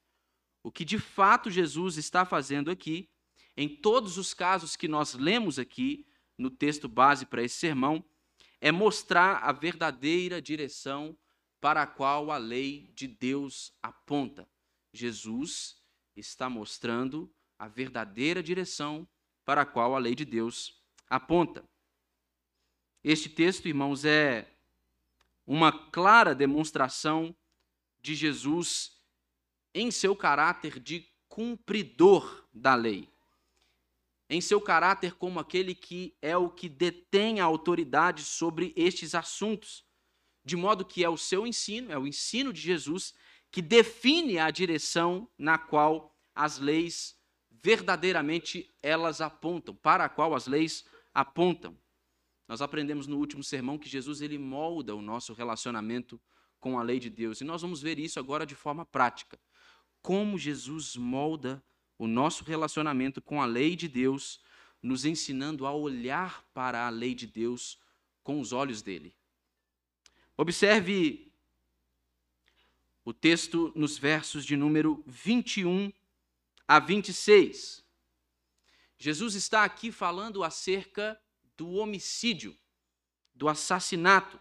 O 0.62 0.70
que 0.70 0.84
de 0.84 0.98
fato 0.98 1.50
Jesus 1.50 1.96
está 1.96 2.24
fazendo 2.24 2.70
aqui, 2.70 3.10
em 3.56 3.68
todos 3.68 4.18
os 4.18 4.34
casos 4.34 4.76
que 4.76 4.86
nós 4.86 5.14
lemos 5.14 5.58
aqui 5.58 6.06
no 6.36 6.50
texto 6.50 6.88
base 6.88 7.26
para 7.26 7.42
esse 7.42 7.56
sermão, 7.56 8.04
é 8.60 8.70
mostrar 8.70 9.38
a 9.38 9.52
verdadeira 9.52 10.40
direção 10.40 11.16
para 11.60 11.82
a 11.82 11.86
qual 11.86 12.30
a 12.30 12.36
lei 12.36 12.92
de 12.94 13.08
Deus 13.08 13.72
aponta. 13.82 14.48
Jesus 14.92 15.82
está 16.16 16.48
mostrando 16.48 17.32
a 17.58 17.66
verdadeira 17.66 18.42
direção 18.42 19.08
para 19.44 19.62
a 19.62 19.66
qual 19.66 19.94
a 19.94 19.98
lei 19.98 20.14
de 20.14 20.24
Deus 20.24 20.80
aponta. 21.08 21.68
Este 23.02 23.28
texto, 23.28 23.66
irmãos, 23.66 24.04
é 24.04 24.57
uma 25.48 25.72
clara 25.72 26.34
demonstração 26.34 27.34
de 28.02 28.14
Jesus 28.14 29.00
em 29.74 29.90
seu 29.90 30.14
caráter 30.14 30.78
de 30.78 31.08
cumpridor 31.26 32.46
da 32.52 32.74
lei, 32.74 33.08
em 34.28 34.42
seu 34.42 34.60
caráter 34.60 35.14
como 35.14 35.40
aquele 35.40 35.74
que 35.74 36.14
é 36.20 36.36
o 36.36 36.50
que 36.50 36.68
detém 36.68 37.40
a 37.40 37.46
autoridade 37.46 38.24
sobre 38.24 38.74
estes 38.76 39.14
assuntos, 39.14 39.86
de 40.44 40.54
modo 40.54 40.84
que 40.84 41.02
é 41.02 41.08
o 41.08 41.16
seu 41.16 41.46
ensino, 41.46 41.90
é 41.90 41.98
o 41.98 42.06
ensino 42.06 42.52
de 42.52 42.60
Jesus 42.60 43.14
que 43.50 43.62
define 43.62 44.38
a 44.38 44.50
direção 44.50 45.26
na 45.38 45.56
qual 45.56 46.14
as 46.34 46.58
leis 46.58 47.18
verdadeiramente 47.50 48.70
elas 48.82 49.22
apontam, 49.22 49.74
para 49.74 50.04
a 50.04 50.08
qual 50.10 50.34
as 50.34 50.46
leis 50.46 50.84
apontam. 51.14 51.74
Nós 52.48 52.62
aprendemos 52.62 53.06
no 53.06 53.18
último 53.18 53.44
sermão 53.44 53.78
que 53.78 53.88
Jesus 53.88 54.22
ele 54.22 54.38
molda 54.38 54.96
o 54.96 55.02
nosso 55.02 55.34
relacionamento 55.34 56.20
com 56.58 56.78
a 56.78 56.82
lei 56.82 56.98
de 56.98 57.10
Deus, 57.10 57.40
e 57.40 57.44
nós 57.44 57.62
vamos 57.62 57.80
ver 57.80 57.98
isso 57.98 58.18
agora 58.18 58.44
de 58.44 58.54
forma 58.54 58.84
prática 58.84 59.38
como 60.02 60.38
Jesus 60.38 60.96
molda 60.96 61.62
o 61.98 62.06
nosso 62.06 62.44
relacionamento 62.44 63.20
com 63.20 63.42
a 63.42 63.46
lei 63.46 63.74
de 63.74 63.88
Deus, 63.88 64.40
nos 64.82 65.04
ensinando 65.04 65.66
a 65.66 65.72
olhar 65.72 66.44
para 66.54 66.86
a 66.86 66.90
lei 66.90 67.14
de 67.14 67.26
Deus 67.26 67.78
com 68.22 68.40
os 68.40 68.52
olhos 68.52 68.80
dele. 68.80 69.14
Observe 70.36 71.32
o 73.04 73.12
texto 73.12 73.72
nos 73.74 73.98
versos 73.98 74.44
de 74.44 74.56
número 74.56 75.02
21 75.06 75.92
a 76.66 76.78
26. 76.78 77.84
Jesus 78.96 79.34
está 79.34 79.64
aqui 79.64 79.90
falando 79.90 80.44
acerca 80.44 81.20
do 81.58 81.72
homicídio, 81.72 82.56
do 83.34 83.48
assassinato. 83.48 84.40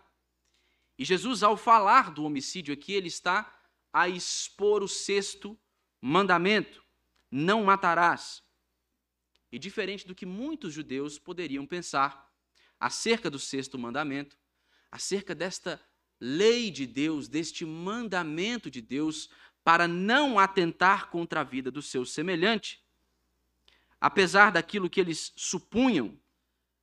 E 0.98 1.04
Jesus, 1.04 1.42
ao 1.42 1.58
falar 1.58 2.12
do 2.12 2.24
homicídio 2.24 2.74
aqui, 2.74 2.94
ele 2.94 3.08
está 3.08 3.60
a 3.92 4.08
expor 4.08 4.84
o 4.84 4.88
sexto 4.88 5.60
mandamento: 6.00 6.84
não 7.32 7.64
matarás. 7.64 8.44
E 9.52 9.58
diferente 9.58 10.06
do 10.06 10.14
que 10.14 10.26
muitos 10.26 10.74
judeus 10.74 11.18
poderiam 11.18 11.66
pensar 11.66 12.32
acerca 12.80 13.30
do 13.30 13.40
sexto 13.40 13.80
mandamento, 13.80 14.38
acerca 14.92 15.34
desta 15.34 15.82
lei 16.20 16.70
de 16.70 16.86
Deus, 16.86 17.28
deste 17.28 17.66
mandamento 17.66 18.70
de 18.70 18.82
Deus 18.82 19.30
para 19.64 19.88
não 19.88 20.38
atentar 20.38 21.10
contra 21.10 21.42
a 21.42 21.44
vida 21.44 21.72
do 21.72 21.82
seu 21.82 22.06
semelhante, 22.06 22.84
apesar 24.00 24.52
daquilo 24.52 24.90
que 24.90 25.00
eles 25.00 25.34
supunham, 25.36 26.20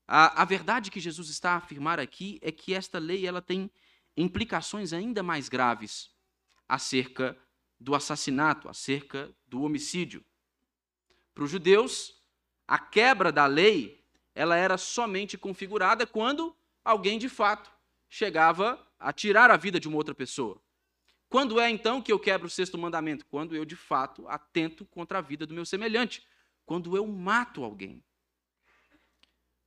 a, 0.06 0.42
a 0.42 0.44
verdade 0.44 0.90
que 0.90 1.00
Jesus 1.00 1.28
está 1.28 1.52
a 1.52 1.56
afirmar 1.56 1.98
aqui 1.98 2.38
é 2.42 2.52
que 2.52 2.74
esta 2.74 2.98
lei 2.98 3.26
ela 3.26 3.40
tem 3.40 3.70
implicações 4.16 4.92
ainda 4.92 5.22
mais 5.22 5.48
graves 5.48 6.10
acerca 6.68 7.36
do 7.80 7.94
assassinato, 7.94 8.68
acerca 8.68 9.34
do 9.46 9.62
homicídio. 9.62 10.24
Para 11.34 11.44
os 11.44 11.50
judeus, 11.50 12.14
a 12.66 12.78
quebra 12.78 13.32
da 13.32 13.46
lei 13.46 14.04
ela 14.34 14.56
era 14.56 14.76
somente 14.76 15.38
configurada 15.38 16.06
quando 16.06 16.56
alguém 16.84 17.18
de 17.18 17.28
fato 17.28 17.70
chegava 18.08 18.84
a 18.98 19.12
tirar 19.12 19.50
a 19.50 19.56
vida 19.56 19.78
de 19.78 19.88
uma 19.88 19.96
outra 19.96 20.14
pessoa. 20.14 20.60
Quando 21.28 21.58
é 21.58 21.68
então 21.68 22.00
que 22.00 22.12
eu 22.12 22.18
quebro 22.18 22.46
o 22.46 22.50
sexto 22.50 22.78
mandamento? 22.78 23.26
Quando 23.26 23.56
eu 23.56 23.64
de 23.64 23.76
fato 23.76 24.28
atento 24.28 24.84
contra 24.86 25.18
a 25.18 25.22
vida 25.22 25.46
do 25.46 25.54
meu 25.54 25.64
semelhante, 25.64 26.24
quando 26.64 26.96
eu 26.96 27.06
mato 27.06 27.64
alguém. 27.64 28.02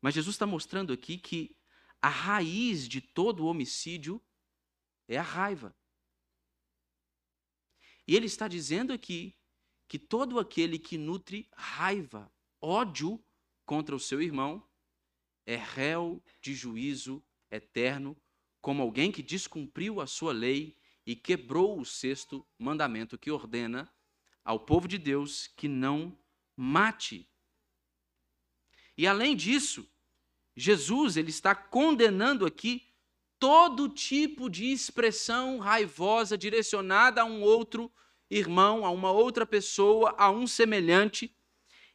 Mas 0.08 0.14
Jesus 0.14 0.36
está 0.36 0.46
mostrando 0.46 0.94
aqui 0.94 1.18
que 1.18 1.54
a 2.02 2.08
raiz 2.08 2.88
de 2.88 3.02
todo 3.02 3.46
homicídio 3.46 4.24
é 5.06 5.18
a 5.18 5.22
raiva. 5.22 5.76
E 8.08 8.16
ele 8.16 8.26
está 8.26 8.48
dizendo 8.48 8.94
aqui 8.94 9.36
que 9.86 10.00
todo 10.00 10.40
aquele 10.40 10.80
que 10.80 10.98
nutre 10.98 11.50
raiva, 11.54 12.34
ódio 12.62 13.22
contra 13.66 13.94
o 13.94 14.00
seu 14.00 14.22
irmão, 14.22 14.66
é 15.46 15.58
réu 15.58 16.24
de 16.42 16.56
juízo 16.56 17.22
eterno, 17.52 18.16
como 18.62 18.84
alguém 18.84 19.12
que 19.12 19.22
descumpriu 19.22 20.00
a 20.00 20.08
sua 20.08 20.32
lei 20.32 20.78
e 21.06 21.18
quebrou 21.18 21.82
o 21.82 21.86
sexto 21.86 22.48
mandamento 22.58 23.18
que 23.18 23.30
ordena 23.30 23.94
ao 24.42 24.58
povo 24.58 24.88
de 24.88 24.98
Deus 24.98 25.48
que 25.48 25.68
não 25.68 26.18
mate. 26.56 27.30
E 28.98 29.06
além 29.06 29.36
disso, 29.36 29.86
Jesus 30.60 31.16
ele 31.18 31.30
está 31.30 31.54
condenando 31.54 32.44
aqui 32.44 32.82
todo 33.38 33.88
tipo 33.88 34.50
de 34.50 34.66
expressão 34.72 35.60
raivosa 35.60 36.36
direcionada 36.36 37.22
a 37.22 37.26
um 37.26 37.44
outro 37.44 37.92
irmão, 38.28 38.84
a 38.84 38.90
uma 38.90 39.12
outra 39.12 39.46
pessoa, 39.46 40.16
a 40.18 40.32
um 40.32 40.48
semelhante, 40.48 41.32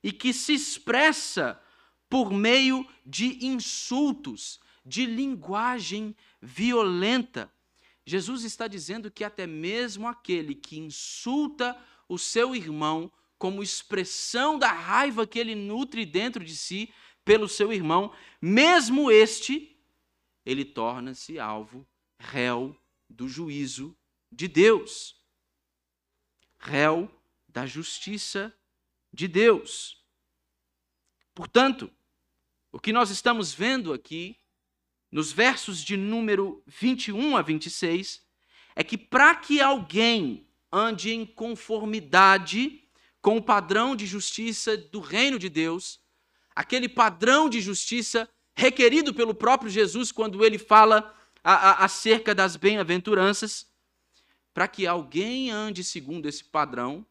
e 0.00 0.12
que 0.12 0.33
se 0.33 0.54
expressa 0.54 1.61
por 2.09 2.33
meio 2.33 2.87
de 3.04 3.45
insultos, 3.45 4.61
de 4.87 5.07
linguagem 5.07 6.14
violenta. 6.40 7.52
Jesus 8.07 8.45
está 8.45 8.69
dizendo 8.69 9.11
que 9.11 9.25
até 9.25 9.45
mesmo 9.45 10.07
aquele 10.07 10.54
que 10.54 10.78
insulta 10.78 11.76
o 12.09 12.16
seu 12.16 12.54
irmão 12.54 13.11
como 13.38 13.61
expressão 13.61 14.57
da 14.57 14.71
raiva 14.71 15.26
que 15.26 15.38
ele 15.40 15.57
nutre 15.57 16.07
dentro 16.07 16.45
de 16.45 16.54
si 16.54 16.92
pelo 17.25 17.49
seu 17.49 17.73
irmão, 17.73 18.12
mesmo 18.41 19.11
este, 19.11 19.76
ele 20.45 20.64
torna-se 20.64 21.38
alvo, 21.38 21.87
réu 22.19 22.76
do 23.09 23.29
juízo 23.29 23.97
de 24.31 24.49
Deus. 24.49 25.21
Réu 26.59 27.11
da 27.49 27.67
justiça 27.67 28.55
de 29.12 29.29
Deus. 29.29 30.02
Portanto, 31.35 31.93
o 32.71 32.81
que 32.81 32.93
nós 32.93 33.11
estamos 33.11 33.52
vendo 33.52 33.93
aqui, 33.93 34.38
nos 35.11 35.31
versos 35.31 35.83
de 35.83 35.97
número 35.97 36.62
21 36.67 37.37
a 37.37 37.43
26, 37.43 38.26
é 38.75 38.83
que 38.83 38.97
para 38.97 39.35
que 39.35 39.61
alguém 39.61 40.49
ande 40.71 41.11
em 41.11 41.26
conformidade 41.26 42.83
com 43.21 43.37
o 43.37 43.43
padrão 43.43 43.95
de 43.95 44.07
justiça 44.07 44.76
do 44.76 45.00
reino 45.00 45.38
de 45.38 45.50
Deus, 45.50 46.01
aquele 46.54 46.88
padrão 46.88 47.49
de 47.49 47.61
justiça 47.61 48.28
requerido 48.56 49.14
pelo 49.14 49.35
próprio 49.35 49.71
Jesus 49.71 50.12
quando 50.12 50.44
ele 50.44 50.59
fala 50.59 51.14
a, 51.42 51.54
a, 51.54 51.85
acerca 51.85 52.35
das 52.35 52.56
bem-aventuranças, 52.56 53.66
para 54.54 54.68
que 54.68 54.87
alguém 54.87 55.50
ande 55.50 55.82
segundo 55.82 56.28
esse 56.28 56.44
padrão, 56.44 57.06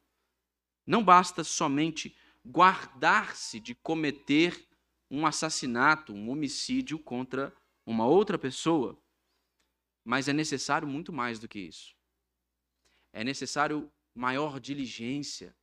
não 0.86 1.04
basta 1.04 1.44
somente 1.44 2.16
guardar-se 2.46 3.60
de 3.60 3.76
cometer 3.76 4.68
um 5.10 5.26
assassinato, 5.26 6.14
um 6.14 6.30
homicídio 6.30 6.98
contra 6.98 7.54
uma 7.86 8.06
outra 8.06 8.38
pessoa, 8.38 8.98
mas 10.04 10.28
é 10.28 10.34
necessário 10.34 10.88
muito 10.88 11.12
mais 11.12 11.40
do 11.40 11.48
que 11.48 11.60
isso. 11.60 11.96
É 13.14 13.24
necessário 13.24 13.92
maior 14.16 14.60
diligência, 14.60 15.56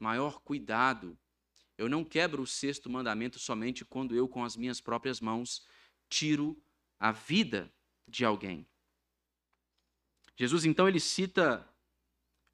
maior 0.00 0.40
cuidado. 0.40 1.18
Eu 1.76 1.88
não 1.88 2.04
quebro 2.04 2.42
o 2.42 2.46
sexto 2.46 2.88
mandamento 2.88 3.38
somente 3.38 3.84
quando 3.84 4.14
eu, 4.14 4.28
com 4.28 4.44
as 4.44 4.56
minhas 4.56 4.80
próprias 4.80 5.20
mãos, 5.20 5.66
tiro 6.08 6.56
a 6.98 7.10
vida 7.10 7.72
de 8.06 8.24
alguém. 8.24 8.66
Jesus, 10.36 10.64
então, 10.64 10.88
ele 10.88 11.00
cita 11.00 11.68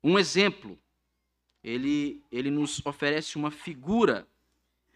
um 0.02 0.18
exemplo. 0.18 0.78
Ele, 1.62 2.24
ele 2.30 2.50
nos 2.50 2.84
oferece 2.84 3.36
uma 3.36 3.50
figura 3.50 4.26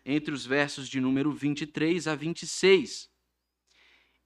entre 0.05 0.33
os 0.33 0.45
versos 0.45 0.89
de 0.89 1.01
número 1.01 1.33
23 1.33 2.07
a 2.07 2.15
26. 2.15 3.11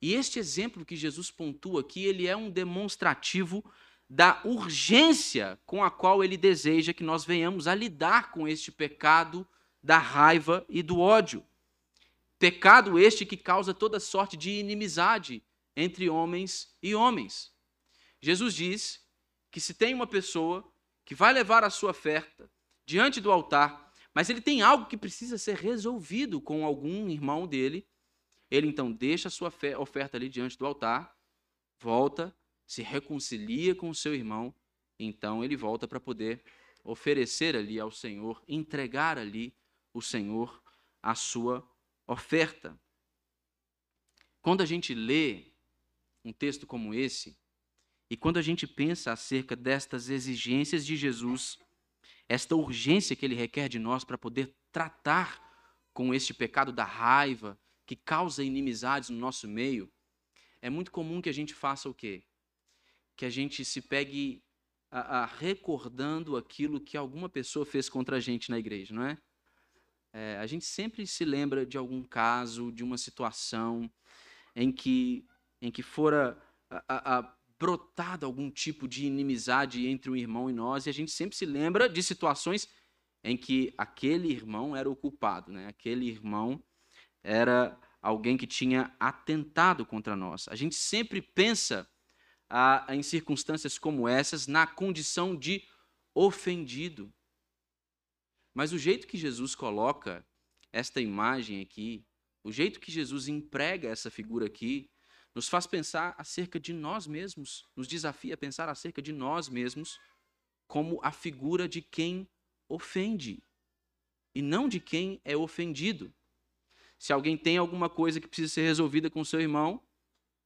E 0.01 0.13
este 0.13 0.39
exemplo 0.39 0.85
que 0.85 0.95
Jesus 0.95 1.29
pontua 1.29 1.81
aqui, 1.81 2.05
ele 2.05 2.27
é 2.27 2.35
um 2.35 2.49
demonstrativo 2.49 3.63
da 4.09 4.41
urgência 4.43 5.59
com 5.65 5.83
a 5.83 5.91
qual 5.91 6.23
ele 6.23 6.37
deseja 6.37 6.93
que 6.93 7.03
nós 7.03 7.25
venhamos 7.25 7.67
a 7.67 7.75
lidar 7.75 8.31
com 8.31 8.47
este 8.47 8.71
pecado 8.71 9.47
da 9.81 9.97
raiva 9.97 10.65
e 10.69 10.81
do 10.83 10.99
ódio. 10.99 11.45
Pecado 12.37 12.97
este 12.97 13.25
que 13.25 13.37
causa 13.37 13.73
toda 13.73 13.99
sorte 13.99 14.37
de 14.37 14.51
inimizade 14.51 15.43
entre 15.75 16.09
homens 16.09 16.75
e 16.81 16.95
homens. 16.95 17.53
Jesus 18.21 18.53
diz 18.53 19.05
que 19.51 19.59
se 19.59 19.73
tem 19.73 19.93
uma 19.93 20.07
pessoa 20.07 20.69
que 21.03 21.15
vai 21.15 21.33
levar 21.33 21.63
a 21.63 21.69
sua 21.69 21.91
oferta 21.91 22.49
diante 22.85 23.19
do 23.19 23.31
altar 23.31 23.89
mas 24.13 24.29
ele 24.29 24.41
tem 24.41 24.61
algo 24.61 24.85
que 24.85 24.97
precisa 24.97 25.37
ser 25.37 25.55
resolvido 25.55 26.41
com 26.41 26.65
algum 26.65 27.09
irmão 27.09 27.47
dele. 27.47 27.87
Ele 28.49 28.67
então 28.67 28.91
deixa 28.91 29.27
a 29.27 29.31
sua 29.31 29.53
oferta 29.77 30.17
ali 30.17 30.27
diante 30.27 30.57
do 30.57 30.65
altar, 30.65 31.15
volta, 31.79 32.35
se 32.65 32.81
reconcilia 32.81 33.75
com 33.75 33.89
o 33.89 33.95
seu 33.95 34.13
irmão, 34.13 34.53
então 34.99 35.43
ele 35.43 35.55
volta 35.55 35.87
para 35.87 35.99
poder 35.99 36.43
oferecer 36.83 37.55
ali 37.55 37.79
ao 37.79 37.91
Senhor, 37.91 38.43
entregar 38.47 39.17
ali 39.17 39.55
o 39.99 40.01
Senhor 40.01 40.61
a 41.01 41.15
sua 41.15 41.67
oferta. 42.07 42.79
Quando 44.41 44.61
a 44.61 44.65
gente 44.65 44.93
lê 44.93 45.53
um 46.25 46.33
texto 46.33 46.65
como 46.65 46.93
esse, 46.93 47.37
e 48.09 48.17
quando 48.17 48.37
a 48.37 48.41
gente 48.41 48.65
pensa 48.65 49.11
acerca 49.11 49.55
destas 49.55 50.09
exigências 50.09 50.85
de 50.85 50.95
Jesus, 50.95 51.59
esta 52.27 52.55
urgência 52.55 53.15
que 53.15 53.25
ele 53.25 53.35
requer 53.35 53.69
de 53.69 53.77
nós 53.77 54.03
para 54.03 54.17
poder 54.17 54.55
tratar 54.71 55.47
com 55.93 56.13
este 56.13 56.33
pecado 56.33 56.71
da 56.71 56.83
raiva 56.83 57.59
que 57.85 57.95
causa 57.95 58.43
inimizades 58.43 59.09
no 59.09 59.17
nosso 59.17 59.47
meio, 59.47 59.91
é 60.61 60.69
muito 60.69 60.91
comum 60.91 61.21
que 61.21 61.29
a 61.29 61.33
gente 61.33 61.53
faça 61.53 61.89
o 61.89 61.93
quê? 61.93 62.23
Que 63.15 63.25
a 63.25 63.29
gente 63.29 63.63
se 63.63 63.81
pegue 63.81 64.43
a, 64.91 65.21
a 65.21 65.25
recordando 65.25 66.35
aquilo 66.37 66.81
que 66.81 66.97
alguma 66.97 67.29
pessoa 67.29 67.65
fez 67.65 67.89
contra 67.89 68.17
a 68.17 68.19
gente 68.19 68.49
na 68.49 68.59
igreja, 68.59 68.93
não 68.93 69.03
é? 69.03 69.17
É? 70.13 70.37
A 70.37 70.47
gente 70.47 70.65
sempre 70.65 71.05
se 71.05 71.23
lembra 71.23 71.65
de 71.65 71.77
algum 71.77 72.03
caso, 72.03 72.71
de 72.71 72.83
uma 72.83 72.97
situação 72.97 73.89
em 74.55 74.71
que, 74.71 75.25
em 75.61 75.71
que 75.71 75.83
fora 75.83 76.37
a, 76.69 77.19
a, 77.19 77.35
brotado 77.59 78.25
algum 78.25 78.49
tipo 78.49 78.87
de 78.87 79.05
inimizade 79.05 79.85
entre 79.87 80.09
um 80.09 80.15
irmão 80.15 80.49
e 80.49 80.53
nós, 80.53 80.85
e 80.85 80.89
a 80.89 80.93
gente 80.93 81.11
sempre 81.11 81.35
se 81.35 81.45
lembra 81.45 81.89
de 81.89 82.01
situações 82.01 82.67
em 83.23 83.35
que 83.35 83.73
aquele 83.77 84.31
irmão 84.31 84.75
era 84.75 84.89
o 84.89 84.95
culpado, 84.95 85.51
né? 85.51 85.67
aquele 85.67 86.07
irmão 86.07 86.63
era 87.21 87.77
alguém 88.01 88.37
que 88.37 88.47
tinha 88.47 88.95
atentado 88.99 89.85
contra 89.85 90.15
nós. 90.15 90.47
A 90.47 90.55
gente 90.55 90.75
sempre 90.75 91.21
pensa 91.21 91.87
ah, 92.49 92.85
em 92.89 93.03
circunstâncias 93.03 93.77
como 93.77 94.07
essas 94.07 94.47
na 94.47 94.65
condição 94.65 95.35
de 95.35 95.63
ofendido. 96.15 97.13
Mas 98.53 98.73
o 98.73 98.77
jeito 98.77 99.07
que 99.07 99.17
Jesus 99.17 99.55
coloca 99.55 100.25
esta 100.71 100.99
imagem 101.01 101.61
aqui, 101.61 102.05
o 102.43 102.51
jeito 102.51 102.79
que 102.79 102.91
Jesus 102.91 103.27
emprega 103.27 103.89
essa 103.89 104.09
figura 104.09 104.45
aqui, 104.45 104.89
nos 105.33 105.47
faz 105.47 105.67
pensar 105.67 106.15
acerca 106.17 106.59
de 106.59 106.73
nós 106.73 107.07
mesmos, 107.07 107.67
nos 107.75 107.87
desafia 107.87 108.33
a 108.33 108.37
pensar 108.37 108.67
acerca 108.67 109.01
de 109.01 109.11
nós 109.11 109.47
mesmos 109.47 109.99
como 110.67 110.99
a 111.03 111.11
figura 111.11 111.67
de 111.67 111.81
quem 111.81 112.27
ofende 112.67 113.43
e 114.33 114.41
não 114.41 114.67
de 114.67 114.79
quem 114.79 115.21
é 115.23 115.35
ofendido. 115.35 116.13
Se 116.97 117.13
alguém 117.13 117.37
tem 117.37 117.57
alguma 117.57 117.89
coisa 117.89 118.19
que 118.19 118.27
precisa 118.27 118.53
ser 118.53 118.61
resolvida 118.61 119.09
com 119.09 119.23
seu 119.23 119.39
irmão, 119.39 119.81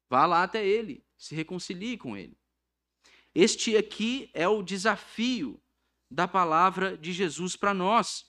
vá 0.09 0.25
lá 0.25 0.43
até 0.43 0.65
ele, 0.65 1.03
se 1.17 1.33
reconcilie 1.33 1.97
com 1.97 2.15
ele. 2.15 2.37
Este 3.33 3.75
aqui 3.75 4.29
é 4.33 4.47
o 4.47 4.61
desafio 4.61 5.59
da 6.09 6.27
palavra 6.27 6.97
de 6.97 7.11
Jesus 7.11 7.55
para 7.55 7.73
nós. 7.73 8.25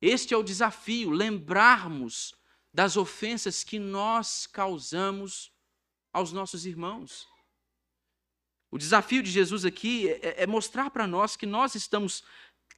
Este 0.00 0.34
é 0.34 0.36
o 0.36 0.42
desafio, 0.42 1.10
lembrarmos 1.10 2.34
das 2.72 2.96
ofensas 2.96 3.62
que 3.62 3.78
nós 3.78 4.46
causamos 4.46 5.52
aos 6.12 6.32
nossos 6.32 6.66
irmãos. 6.66 7.26
O 8.70 8.78
desafio 8.78 9.22
de 9.22 9.30
Jesus 9.30 9.64
aqui 9.64 10.08
é, 10.10 10.42
é 10.42 10.46
mostrar 10.46 10.90
para 10.90 11.06
nós 11.06 11.36
que 11.36 11.46
nós 11.46 11.74
estamos 11.74 12.24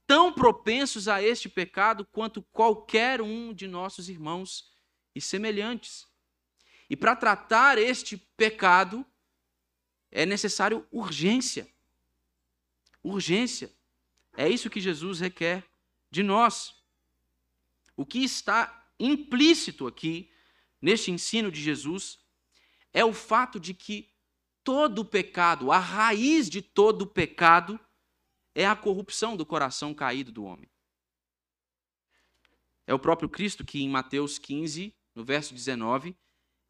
tão 0.07 0.33
propensos 0.33 1.09
a 1.09 1.23
este 1.23 1.49
pecado 1.49 2.05
quanto 2.05 2.43
qualquer 2.43 3.21
um 3.21 3.53
de 3.53 3.67
nossos 3.67 4.09
irmãos 4.09 4.71
e 5.15 5.21
semelhantes. 5.21 6.07
E 6.89 6.97
para 6.97 7.17
tratar 7.17 7.79
este 7.79 8.17
pecado 8.37 9.05
é 10.11 10.25
necessário 10.25 10.87
urgência. 10.91 11.69
Urgência. 13.03 13.75
É 14.37 14.49
isso 14.49 14.71
que 14.71 14.81
Jesus 14.81 15.21
requer 15.21 15.65
de 16.11 16.23
nós. 16.23 16.75
O 17.97 18.05
que 18.05 18.23
está 18.23 18.91
implícito 18.99 19.87
aqui 19.87 20.31
neste 20.81 21.11
ensino 21.11 21.51
de 21.51 21.61
Jesus 21.61 22.19
é 22.93 23.05
o 23.05 23.13
fato 23.13 23.59
de 23.59 23.73
que 23.73 24.15
todo 24.63 25.05
pecado, 25.05 25.73
a 25.73 25.79
raiz 25.79 26.51
de 26.51 26.61
todo 26.61 27.07
pecado, 27.07 27.81
é 28.55 28.67
a 28.67 28.77
corrupção 28.77 29.37
do 29.37 29.47
coração 29.47 29.95
caído 29.95 30.33
do 30.33 30.45
homem. 30.45 30.69
É 32.87 32.95
o 32.95 32.99
próprio 32.99 33.29
Cristo 33.29 33.65
que, 33.65 33.83
em 33.83 33.89
Mateus 33.89 34.39
15, 34.39 34.95
no 35.15 35.25
verso 35.25 35.53
19, 35.53 36.17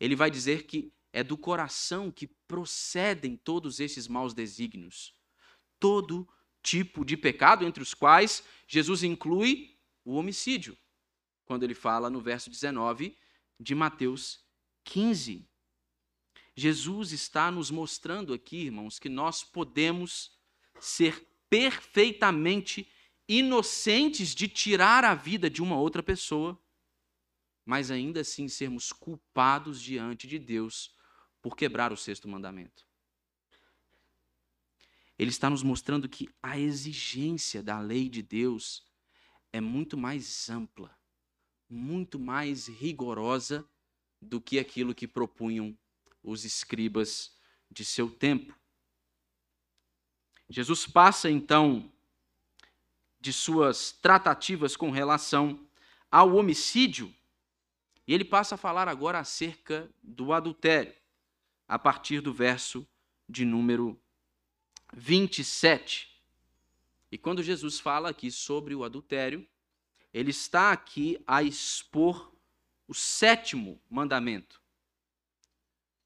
ele 0.00 0.16
vai 0.16 0.30
dizer 0.30 0.64
que 0.64 0.92
é 1.12 1.22
do 1.22 1.36
coração 1.36 2.10
que 2.10 2.26
procedem 2.26 3.36
todos 3.36 3.80
esses 3.80 4.06
maus 4.08 4.34
desígnios. 4.34 5.14
Todo 5.78 6.28
tipo 6.66 7.04
de 7.04 7.16
pecado, 7.16 7.64
entre 7.64 7.80
os 7.80 7.94
quais 7.94 8.42
Jesus 8.66 9.04
inclui 9.04 9.78
o 10.04 10.14
homicídio, 10.14 10.76
quando 11.44 11.62
ele 11.62 11.74
fala 11.74 12.10
no 12.10 12.20
verso 12.20 12.50
19 12.50 13.16
de 13.58 13.74
Mateus 13.74 14.44
15. 14.82 15.48
Jesus 16.56 17.12
está 17.12 17.52
nos 17.52 17.70
mostrando 17.70 18.34
aqui, 18.34 18.64
irmãos, 18.64 18.98
que 18.98 19.08
nós 19.08 19.44
podemos 19.44 20.32
ser 20.80 21.24
perfeitamente 21.48 22.90
inocentes 23.28 24.34
de 24.34 24.48
tirar 24.48 25.04
a 25.04 25.14
vida 25.14 25.48
de 25.48 25.62
uma 25.62 25.78
outra 25.78 26.02
pessoa, 26.02 26.60
mas 27.64 27.92
ainda 27.92 28.20
assim 28.20 28.48
sermos 28.48 28.92
culpados 28.92 29.80
diante 29.80 30.26
de 30.26 30.38
Deus 30.38 30.94
por 31.40 31.56
quebrar 31.56 31.92
o 31.92 31.96
sexto 31.96 32.26
mandamento. 32.26 32.84
Ele 35.18 35.30
está 35.30 35.48
nos 35.48 35.62
mostrando 35.62 36.08
que 36.08 36.28
a 36.42 36.58
exigência 36.58 37.62
da 37.62 37.78
lei 37.78 38.08
de 38.08 38.22
Deus 38.22 38.84
é 39.52 39.60
muito 39.60 39.96
mais 39.96 40.50
ampla, 40.50 40.96
muito 41.68 42.18
mais 42.18 42.66
rigorosa 42.66 43.66
do 44.20 44.40
que 44.40 44.58
aquilo 44.58 44.94
que 44.94 45.08
propunham 45.08 45.76
os 46.22 46.44
escribas 46.44 47.34
de 47.70 47.84
seu 47.84 48.10
tempo. 48.10 48.54
Jesus 50.48 50.86
passa 50.86 51.30
então 51.30 51.90
de 53.18 53.32
suas 53.32 53.90
tratativas 53.90 54.76
com 54.76 54.90
relação 54.90 55.66
ao 56.10 56.34
homicídio 56.34 57.12
e 58.06 58.14
ele 58.14 58.24
passa 58.24 58.54
a 58.54 58.58
falar 58.58 58.86
agora 58.88 59.18
acerca 59.18 59.90
do 60.02 60.32
adultério, 60.32 60.94
a 61.66 61.78
partir 61.78 62.20
do 62.20 62.32
verso 62.32 62.86
de 63.28 63.44
número 63.44 64.00
27. 64.98 66.08
E 67.12 67.18
quando 67.18 67.42
Jesus 67.42 67.78
fala 67.78 68.08
aqui 68.08 68.30
sobre 68.30 68.74
o 68.74 68.82
adultério, 68.82 69.46
ele 70.12 70.30
está 70.30 70.72
aqui 70.72 71.22
a 71.26 71.42
expor 71.42 72.32
o 72.88 72.94
sétimo 72.94 73.78
mandamento. 73.90 74.58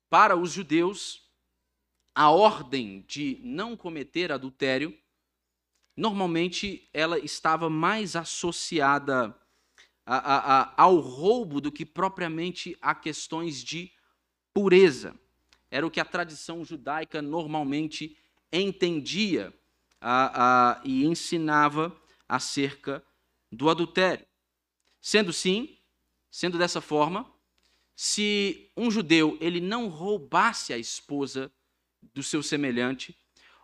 Para 0.09 0.37
os 0.37 0.51
judeus, 0.51 1.31
a 2.13 2.31
ordem 2.31 3.05
de 3.07 3.39
não 3.45 3.77
cometer 3.77 4.33
adultério, 4.33 4.99
normalmente 5.97 6.89
ela 6.93 7.17
estava 7.17 7.71
mais 7.71 8.17
associada 8.17 9.37
a, 10.05 10.17
a, 10.17 10.63
a, 10.63 10.83
ao 10.83 10.99
roubo 10.99 11.61
do 11.61 11.71
que 11.71 11.87
propriamente 11.87 12.77
a 12.83 12.93
questões 12.93 13.63
de 13.63 13.93
pureza. 14.53 15.15
Era 15.71 15.87
o 15.87 15.91
que 15.91 16.01
a 16.01 16.05
tradição 16.05 16.65
judaica 16.65 17.23
normalmente 17.23 18.17
entendia 18.53 19.53
e 20.85 21.05
ensinava 21.05 21.95
acerca 22.29 23.05
do 23.51 23.69
adultério. 23.69 24.27
Sendo 25.01 25.33
sim, 25.33 25.79
sendo 26.31 26.59
dessa 26.59 26.81
forma, 26.81 27.31
se 27.97 28.71
um 28.77 28.91
judeu 28.91 29.37
ele 29.41 29.61
não 29.61 29.89
roubasse 29.89 30.73
a 30.73 30.79
esposa 30.79 31.53
do 32.15 32.23
seu 32.23 32.43
semelhante, 32.43 33.17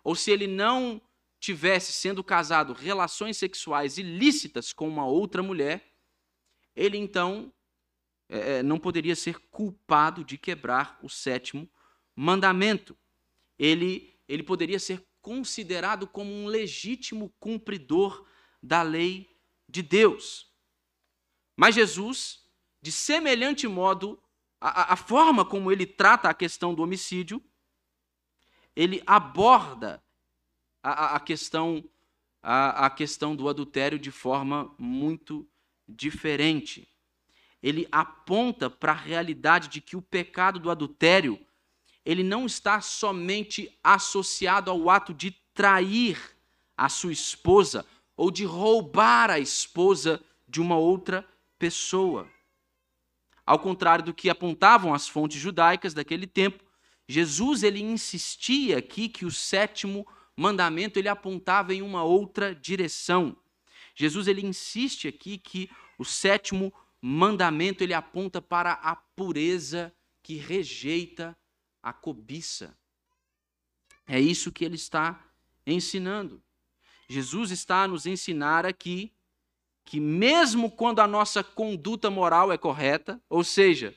ou 0.04 0.14
se 0.14 0.30
ele 0.30 0.46
não 0.46 1.00
tivesse 1.38 1.92
sendo 1.92 2.22
casado 2.24 2.72
relações 2.72 3.36
sexuais 3.36 3.98
ilícitas 3.98 4.72
com 4.72 4.88
uma 4.88 5.06
outra 5.06 5.42
mulher, 5.42 5.92
ele 6.74 6.98
então 6.98 7.52
é, 8.28 8.58
é, 8.58 8.62
não 8.62 8.78
poderia 8.78 9.14
ser 9.14 9.38
culpado 9.50 10.24
de 10.24 10.36
quebrar 10.36 10.98
o 11.02 11.08
sétimo 11.08 11.68
mandamento. 12.14 12.96
Ele, 13.58 14.15
ele 14.28 14.42
poderia 14.42 14.78
ser 14.78 15.06
considerado 15.20 16.06
como 16.06 16.30
um 16.30 16.46
legítimo 16.46 17.34
cumpridor 17.40 18.26
da 18.62 18.82
lei 18.82 19.28
de 19.68 19.82
Deus. 19.82 20.52
Mas 21.56 21.74
Jesus, 21.74 22.44
de 22.80 22.92
semelhante 22.92 23.66
modo, 23.66 24.22
a, 24.60 24.92
a 24.92 24.96
forma 24.96 25.44
como 25.44 25.72
ele 25.72 25.86
trata 25.86 26.28
a 26.28 26.34
questão 26.34 26.74
do 26.74 26.82
homicídio, 26.82 27.42
ele 28.74 29.02
aborda 29.06 30.02
a, 30.82 31.16
a 31.16 31.20
questão 31.20 31.88
a, 32.42 32.86
a 32.86 32.90
questão 32.90 33.34
do 33.34 33.48
adultério 33.48 33.98
de 33.98 34.12
forma 34.12 34.72
muito 34.78 35.48
diferente. 35.88 36.88
Ele 37.60 37.88
aponta 37.90 38.70
para 38.70 38.92
a 38.92 38.94
realidade 38.94 39.66
de 39.66 39.80
que 39.80 39.96
o 39.96 40.02
pecado 40.02 40.60
do 40.60 40.70
adultério 40.70 41.44
ele 42.06 42.22
não 42.22 42.46
está 42.46 42.80
somente 42.80 43.76
associado 43.82 44.70
ao 44.70 44.88
ato 44.88 45.12
de 45.12 45.32
trair 45.52 46.16
a 46.76 46.88
sua 46.88 47.12
esposa 47.12 47.84
ou 48.16 48.30
de 48.30 48.44
roubar 48.44 49.28
a 49.28 49.40
esposa 49.40 50.22
de 50.46 50.60
uma 50.60 50.76
outra 50.76 51.26
pessoa. 51.58 52.30
Ao 53.44 53.58
contrário 53.58 54.04
do 54.04 54.14
que 54.14 54.30
apontavam 54.30 54.94
as 54.94 55.08
fontes 55.08 55.40
judaicas 55.40 55.92
daquele 55.92 56.28
tempo, 56.28 56.64
Jesus 57.08 57.64
ele 57.64 57.82
insistia 57.82 58.78
aqui 58.78 59.08
que 59.08 59.26
o 59.26 59.30
sétimo 59.30 60.06
mandamento 60.36 61.00
ele 61.00 61.08
apontava 61.08 61.74
em 61.74 61.82
uma 61.82 62.04
outra 62.04 62.54
direção. 62.54 63.36
Jesus 63.96 64.28
ele 64.28 64.46
insiste 64.46 65.08
aqui 65.08 65.38
que 65.38 65.68
o 65.98 66.04
sétimo 66.04 66.72
mandamento 67.02 67.82
ele 67.82 67.94
aponta 67.94 68.40
para 68.40 68.74
a 68.74 68.94
pureza 68.94 69.92
que 70.22 70.36
rejeita 70.36 71.36
a 71.86 71.92
cobiça. 71.92 72.76
É 74.08 74.20
isso 74.20 74.50
que 74.50 74.64
ele 74.64 74.74
está 74.74 75.24
ensinando. 75.64 76.42
Jesus 77.08 77.52
está 77.52 77.84
a 77.84 77.88
nos 77.88 78.06
ensinar 78.06 78.66
aqui 78.66 79.12
que 79.84 80.00
mesmo 80.00 80.68
quando 80.68 80.98
a 80.98 81.06
nossa 81.06 81.44
conduta 81.44 82.10
moral 82.10 82.52
é 82.52 82.58
correta, 82.58 83.22
ou 83.30 83.44
seja, 83.44 83.94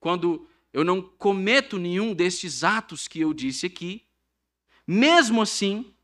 quando 0.00 0.48
eu 0.72 0.82
não 0.82 1.00
cometo 1.00 1.78
nenhum 1.78 2.12
destes 2.12 2.64
atos 2.64 3.06
que 3.06 3.20
eu 3.20 3.32
disse 3.32 3.66
aqui, 3.66 4.04
mesmo 4.84 5.42
assim, 5.42 5.94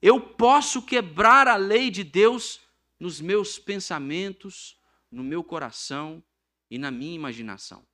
eu 0.00 0.20
posso 0.20 0.82
quebrar 0.82 1.46
a 1.46 1.54
lei 1.54 1.88
de 1.88 2.02
Deus 2.02 2.60
nos 2.98 3.20
meus 3.20 3.60
pensamentos, 3.60 4.76
no 5.08 5.22
meu 5.22 5.44
coração 5.44 6.20
e 6.68 6.78
na 6.78 6.90
minha 6.90 7.14
imaginação. 7.14 7.86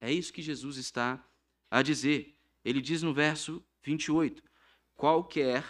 É 0.00 0.12
isso 0.12 0.32
que 0.32 0.40
Jesus 0.40 0.76
está 0.76 1.22
a 1.70 1.82
dizer. 1.82 2.36
Ele 2.64 2.80
diz 2.80 3.02
no 3.02 3.12
verso 3.12 3.64
28: 3.82 4.42
Qualquer 4.94 5.64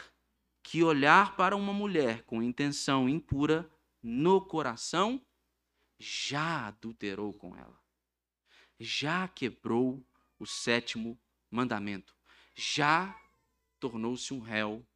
que 0.63 0.83
olhar 0.83 1.37
para 1.37 1.57
uma 1.57 1.73
mulher 1.73 2.23
com 2.25 2.43
intenção 2.43 3.09
impura 3.09 3.71
no 4.03 4.41
coração, 4.41 5.25
já 5.99 6.69
adulterou 6.69 7.33
com 7.35 7.57
ela, 7.57 7.79
já 8.79 9.29
quebrou 9.29 10.07
o 10.39 10.47
sétimo 10.47 11.21
mandamento, 11.51 12.17
já 12.55 13.15
tornou-se 13.79 14.33
um 14.33 14.41
réu 14.41 14.87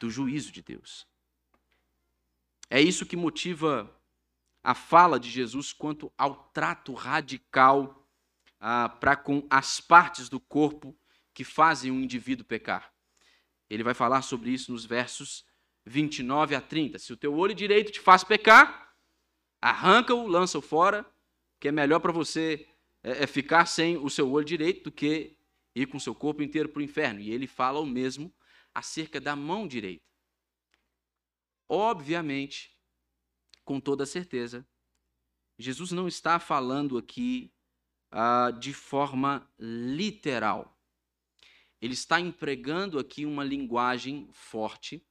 do 0.00 0.10
juízo 0.10 0.50
de 0.50 0.62
Deus. 0.62 1.06
É 2.68 2.80
isso 2.80 3.06
que 3.06 3.16
motiva 3.16 3.92
a 4.62 4.74
fala 4.74 5.20
de 5.20 5.30
Jesus 5.30 5.72
quanto 5.72 6.12
ao 6.18 6.48
trato 6.50 6.92
radical 6.92 8.05
ah, 8.68 8.88
para 8.88 9.14
com 9.14 9.46
as 9.48 9.80
partes 9.80 10.28
do 10.28 10.40
corpo 10.40 10.98
que 11.32 11.44
fazem 11.44 11.92
um 11.92 12.00
indivíduo 12.00 12.44
pecar. 12.44 12.92
Ele 13.70 13.84
vai 13.84 13.94
falar 13.94 14.22
sobre 14.22 14.50
isso 14.50 14.72
nos 14.72 14.84
versos 14.84 15.46
29 15.84 16.56
a 16.56 16.60
30. 16.60 16.98
Se 16.98 17.12
o 17.12 17.16
teu 17.16 17.32
olho 17.36 17.54
direito 17.54 17.92
te 17.92 18.00
faz 18.00 18.24
pecar, 18.24 18.92
arranca-o, 19.62 20.26
lança-o 20.26 20.60
fora, 20.60 21.06
que 21.60 21.68
é 21.68 21.70
melhor 21.72 22.00
para 22.00 22.10
você 22.10 22.68
é, 23.04 23.22
é 23.22 23.26
ficar 23.28 23.66
sem 23.66 23.98
o 23.98 24.10
seu 24.10 24.28
olho 24.32 24.44
direito 24.44 24.90
do 24.90 24.92
que 24.92 25.38
ir 25.72 25.86
com 25.86 25.98
o 25.98 26.00
seu 26.00 26.12
corpo 26.12 26.42
inteiro 26.42 26.68
para 26.68 26.80
o 26.80 26.84
inferno. 26.84 27.20
E 27.20 27.30
ele 27.30 27.46
fala 27.46 27.78
o 27.78 27.86
mesmo 27.86 28.34
acerca 28.74 29.20
da 29.20 29.36
mão 29.36 29.68
direita. 29.68 30.04
Obviamente, 31.68 32.76
com 33.64 33.78
toda 33.78 34.04
certeza, 34.04 34.66
Jesus 35.56 35.92
não 35.92 36.08
está 36.08 36.40
falando 36.40 36.98
aqui 36.98 37.52
ah, 38.18 38.50
de 38.50 38.72
forma 38.72 39.46
literal. 39.58 40.74
Ele 41.82 41.92
está 41.92 42.18
empregando 42.18 42.98
aqui 42.98 43.26
uma 43.26 43.44
linguagem 43.44 44.26
forte 44.32 45.06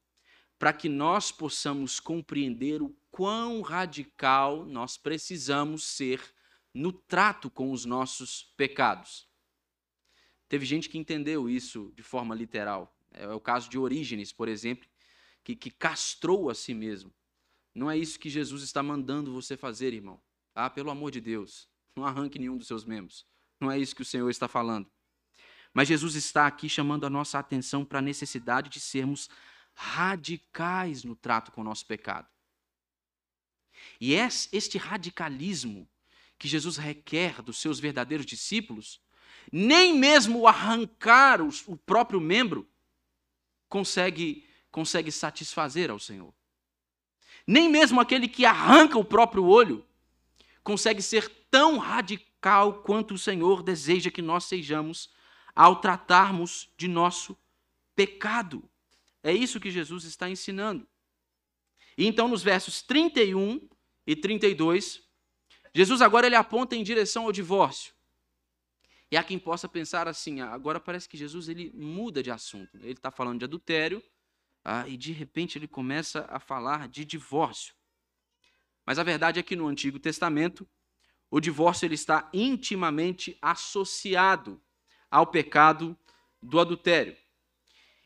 para 0.58 0.72
que 0.72 0.88
nós 0.88 1.30
possamos 1.30 2.00
compreender 2.00 2.82
o 2.82 2.96
quão 3.08 3.60
radical 3.60 4.66
nós 4.66 4.96
precisamos 4.98 5.84
ser 5.84 6.20
no 6.74 6.92
trato 6.92 7.48
com 7.48 7.70
os 7.70 7.84
nossos 7.84 8.52
pecados. 8.56 9.28
Teve 10.48 10.66
gente 10.66 10.88
que 10.88 10.98
entendeu 10.98 11.48
isso 11.48 11.92
de 11.94 12.02
forma 12.02 12.34
literal. 12.34 12.92
É 13.12 13.28
o 13.28 13.40
caso 13.40 13.70
de 13.70 13.78
Orígenes, 13.78 14.32
por 14.32 14.48
exemplo, 14.48 14.88
que, 15.44 15.54
que 15.54 15.70
castrou 15.70 16.50
a 16.50 16.56
si 16.56 16.74
mesmo. 16.74 17.14
Não 17.72 17.88
é 17.88 17.96
isso 17.96 18.18
que 18.18 18.28
Jesus 18.28 18.64
está 18.64 18.82
mandando 18.82 19.32
você 19.32 19.56
fazer, 19.56 19.94
irmão. 19.94 20.20
Ah, 20.52 20.68
pelo 20.68 20.90
amor 20.90 21.12
de 21.12 21.20
Deus, 21.20 21.68
não 21.96 22.04
arranque 22.04 22.38
nenhum 22.38 22.56
dos 22.56 22.66
seus 22.66 22.84
membros. 22.84 23.26
Não 23.58 23.70
é 23.70 23.78
isso 23.78 23.96
que 23.96 24.02
o 24.02 24.04
Senhor 24.04 24.28
está 24.28 24.46
falando. 24.46 24.88
Mas 25.72 25.88
Jesus 25.88 26.14
está 26.14 26.46
aqui 26.46 26.68
chamando 26.68 27.06
a 27.06 27.10
nossa 27.10 27.38
atenção 27.38 27.84
para 27.84 27.98
a 27.98 28.02
necessidade 28.02 28.68
de 28.68 28.78
sermos 28.78 29.28
radicais 29.74 31.04
no 31.04 31.16
trato 31.16 31.50
com 31.50 31.62
o 31.62 31.64
nosso 31.64 31.86
pecado. 31.86 32.28
E 34.00 34.14
este 34.14 34.78
radicalismo 34.78 35.88
que 36.38 36.48
Jesus 36.48 36.76
requer 36.76 37.40
dos 37.42 37.58
seus 37.58 37.80
verdadeiros 37.80 38.26
discípulos, 38.26 39.00
nem 39.50 39.94
mesmo 39.94 40.46
arrancar 40.46 41.40
o 41.40 41.76
próprio 41.76 42.20
membro 42.20 42.68
consegue 43.68 44.44
consegue 44.70 45.10
satisfazer 45.10 45.90
ao 45.90 45.98
Senhor. 45.98 46.34
Nem 47.46 47.66
mesmo 47.66 47.98
aquele 47.98 48.28
que 48.28 48.44
arranca 48.44 48.98
o 48.98 49.04
próprio 49.04 49.46
olho 49.46 49.86
consegue 50.62 51.00
ser 51.00 51.30
tão 51.56 51.78
radical 51.78 52.82
quanto 52.82 53.14
o 53.14 53.18
Senhor 53.18 53.62
deseja 53.62 54.10
que 54.10 54.20
nós 54.20 54.44
sejamos 54.44 55.08
ao 55.54 55.80
tratarmos 55.80 56.70
de 56.76 56.86
nosso 56.86 57.34
pecado. 57.94 58.68
É 59.22 59.32
isso 59.32 59.58
que 59.58 59.70
Jesus 59.70 60.04
está 60.04 60.28
ensinando. 60.28 60.86
E 61.96 62.06
então, 62.06 62.28
nos 62.28 62.42
versos 62.42 62.82
31 62.82 63.66
e 64.06 64.14
32, 64.14 65.02
Jesus 65.74 66.02
agora 66.02 66.26
ele 66.26 66.36
aponta 66.36 66.76
em 66.76 66.82
direção 66.82 67.24
ao 67.24 67.32
divórcio. 67.32 67.94
E 69.10 69.16
há 69.16 69.24
quem 69.24 69.38
possa 69.38 69.66
pensar 69.66 70.06
assim, 70.06 70.42
ah, 70.42 70.50
agora 70.50 70.78
parece 70.78 71.08
que 71.08 71.16
Jesus 71.16 71.48
ele 71.48 71.72
muda 71.74 72.22
de 72.22 72.30
assunto. 72.30 72.76
Ele 72.76 72.92
está 72.92 73.10
falando 73.10 73.38
de 73.38 73.46
adultério 73.46 74.02
ah, 74.62 74.86
e 74.86 74.94
de 74.98 75.10
repente 75.10 75.56
ele 75.56 75.66
começa 75.66 76.26
a 76.28 76.38
falar 76.38 76.86
de 76.86 77.02
divórcio. 77.02 77.74
Mas 78.84 78.98
a 78.98 79.02
verdade 79.02 79.40
é 79.40 79.42
que 79.42 79.56
no 79.56 79.66
Antigo 79.66 79.98
Testamento 79.98 80.68
o 81.30 81.40
divórcio 81.40 81.86
ele 81.86 81.94
está 81.94 82.28
intimamente 82.32 83.36
associado 83.42 84.60
ao 85.10 85.26
pecado 85.26 85.96
do 86.40 86.60
adultério. 86.60 87.16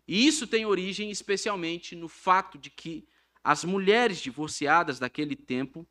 E 0.07 0.27
isso 0.27 0.47
tem 0.47 0.67
origem 0.67 1.11
especialmente 1.11 1.95
no 1.95 2.09
fato 2.09 2.59
de 2.59 2.71
que 2.71 3.09
as 3.45 3.65
mulheres 3.65 4.19
divorciadas 4.19 4.99
daquele 4.99 5.37
tempo, 5.37 5.87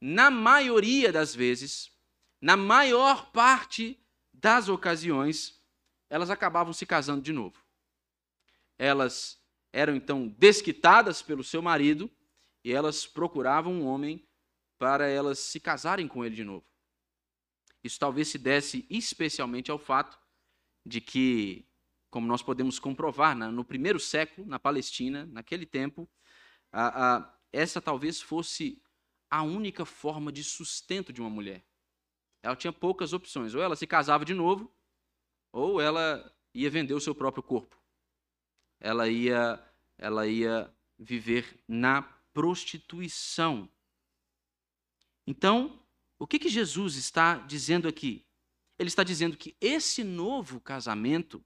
na 0.00 0.30
maioria 0.30 1.12
das 1.12 1.34
vezes, 1.34 1.90
na 2.40 2.56
maior 2.56 3.30
parte 3.30 3.98
das 4.32 4.68
ocasiões, 4.68 5.62
elas 6.10 6.28
acabavam 6.28 6.72
se 6.72 6.84
casando 6.84 7.22
de 7.22 7.32
novo. 7.32 7.62
Elas 8.78 9.40
eram 9.72 9.94
então 9.94 10.28
desquitadas 10.28 11.22
pelo 11.22 11.44
seu 11.44 11.62
marido 11.62 12.10
e 12.64 12.72
elas 12.72 13.06
procuravam 13.06 13.72
um 13.72 13.86
homem 13.86 14.26
para 14.82 15.06
elas 15.08 15.38
se 15.38 15.60
casarem 15.60 16.08
com 16.08 16.24
ele 16.24 16.34
de 16.34 16.42
novo. 16.42 16.66
Isso 17.84 18.00
talvez 18.00 18.26
se 18.26 18.36
desse 18.36 18.84
especialmente 18.90 19.70
ao 19.70 19.78
fato 19.78 20.18
de 20.84 21.00
que, 21.00 21.64
como 22.10 22.26
nós 22.26 22.42
podemos 22.42 22.80
comprovar, 22.80 23.36
no 23.36 23.64
primeiro 23.64 24.00
século, 24.00 24.44
na 24.44 24.58
Palestina, 24.58 25.24
naquele 25.26 25.64
tempo, 25.64 26.10
essa 27.52 27.80
talvez 27.80 28.20
fosse 28.20 28.82
a 29.30 29.44
única 29.44 29.84
forma 29.84 30.32
de 30.32 30.42
sustento 30.42 31.12
de 31.12 31.20
uma 31.20 31.30
mulher. 31.30 31.64
Ela 32.42 32.56
tinha 32.56 32.72
poucas 32.72 33.12
opções. 33.12 33.54
Ou 33.54 33.62
ela 33.62 33.76
se 33.76 33.86
casava 33.86 34.24
de 34.24 34.34
novo, 34.34 34.68
ou 35.52 35.80
ela 35.80 36.36
ia 36.52 36.68
vender 36.68 36.94
o 36.94 37.00
seu 37.00 37.14
próprio 37.14 37.44
corpo. 37.44 37.80
Ela 38.80 39.08
ia, 39.08 39.64
ela 39.96 40.26
ia 40.26 40.74
viver 40.98 41.62
na 41.68 42.02
prostituição. 42.34 43.70
Então, 45.26 45.82
o 46.18 46.26
que, 46.26 46.38
que 46.38 46.48
Jesus 46.48 46.96
está 46.96 47.36
dizendo 47.38 47.88
aqui? 47.88 48.26
Ele 48.78 48.88
está 48.88 49.04
dizendo 49.04 49.36
que 49.36 49.56
esse 49.60 50.02
novo 50.02 50.60
casamento, 50.60 51.44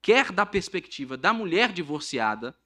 quer 0.00 0.32
da 0.32 0.46
perspectiva 0.46 1.16
da 1.16 1.32
mulher 1.32 1.72
divorciada, 1.72 2.58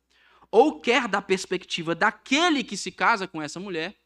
ou 0.50 0.80
quer 0.80 1.08
da 1.08 1.20
perspectiva 1.20 1.94
daquele 1.94 2.62
que 2.62 2.76
se 2.76 2.92
casa 2.92 3.26
com 3.26 3.42
essa 3.42 3.58
mulher, 3.58 3.98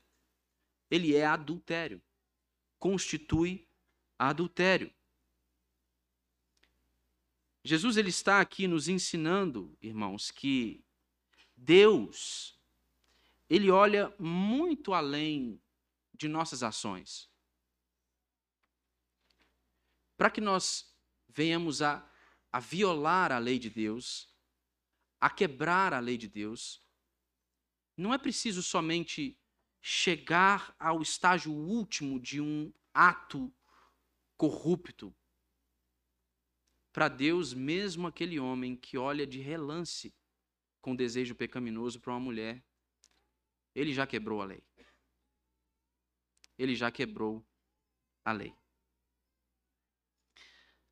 ele 0.90 1.14
é 1.14 1.26
adultério. 1.26 2.00
Constitui 2.78 3.68
adultério. 4.18 4.92
Jesus 7.62 7.96
ele 7.96 8.08
está 8.08 8.40
aqui 8.40 8.66
nos 8.66 8.88
ensinando, 8.88 9.76
irmãos, 9.82 10.30
que 10.30 10.82
Deus 11.56 12.58
ele 13.50 13.70
olha 13.70 14.14
muito 14.18 14.92
além 14.92 15.60
de 16.18 16.28
nossas 16.28 16.62
ações. 16.62 17.30
Para 20.16 20.30
que 20.30 20.40
nós 20.40 20.92
venhamos 21.28 21.80
a, 21.80 22.06
a 22.50 22.58
violar 22.58 23.30
a 23.30 23.38
lei 23.38 23.58
de 23.58 23.70
Deus, 23.70 24.28
a 25.20 25.30
quebrar 25.30 25.94
a 25.94 26.00
lei 26.00 26.18
de 26.18 26.28
Deus, 26.28 26.82
não 27.96 28.12
é 28.12 28.18
preciso 28.18 28.62
somente 28.62 29.40
chegar 29.80 30.74
ao 30.78 31.00
estágio 31.00 31.52
último 31.52 32.18
de 32.18 32.40
um 32.40 32.72
ato 32.92 33.52
corrupto. 34.36 35.14
Para 36.92 37.08
Deus, 37.08 37.54
mesmo 37.54 38.06
aquele 38.08 38.40
homem 38.40 38.76
que 38.76 38.98
olha 38.98 39.24
de 39.24 39.40
relance 39.40 40.12
com 40.80 40.96
desejo 40.96 41.34
pecaminoso 41.34 42.00
para 42.00 42.12
uma 42.12 42.20
mulher, 42.20 42.64
ele 43.72 43.92
já 43.92 44.06
quebrou 44.06 44.42
a 44.42 44.46
lei. 44.46 44.67
Ele 46.58 46.74
já 46.74 46.90
quebrou 46.90 47.46
a 48.24 48.32
lei. 48.32 48.54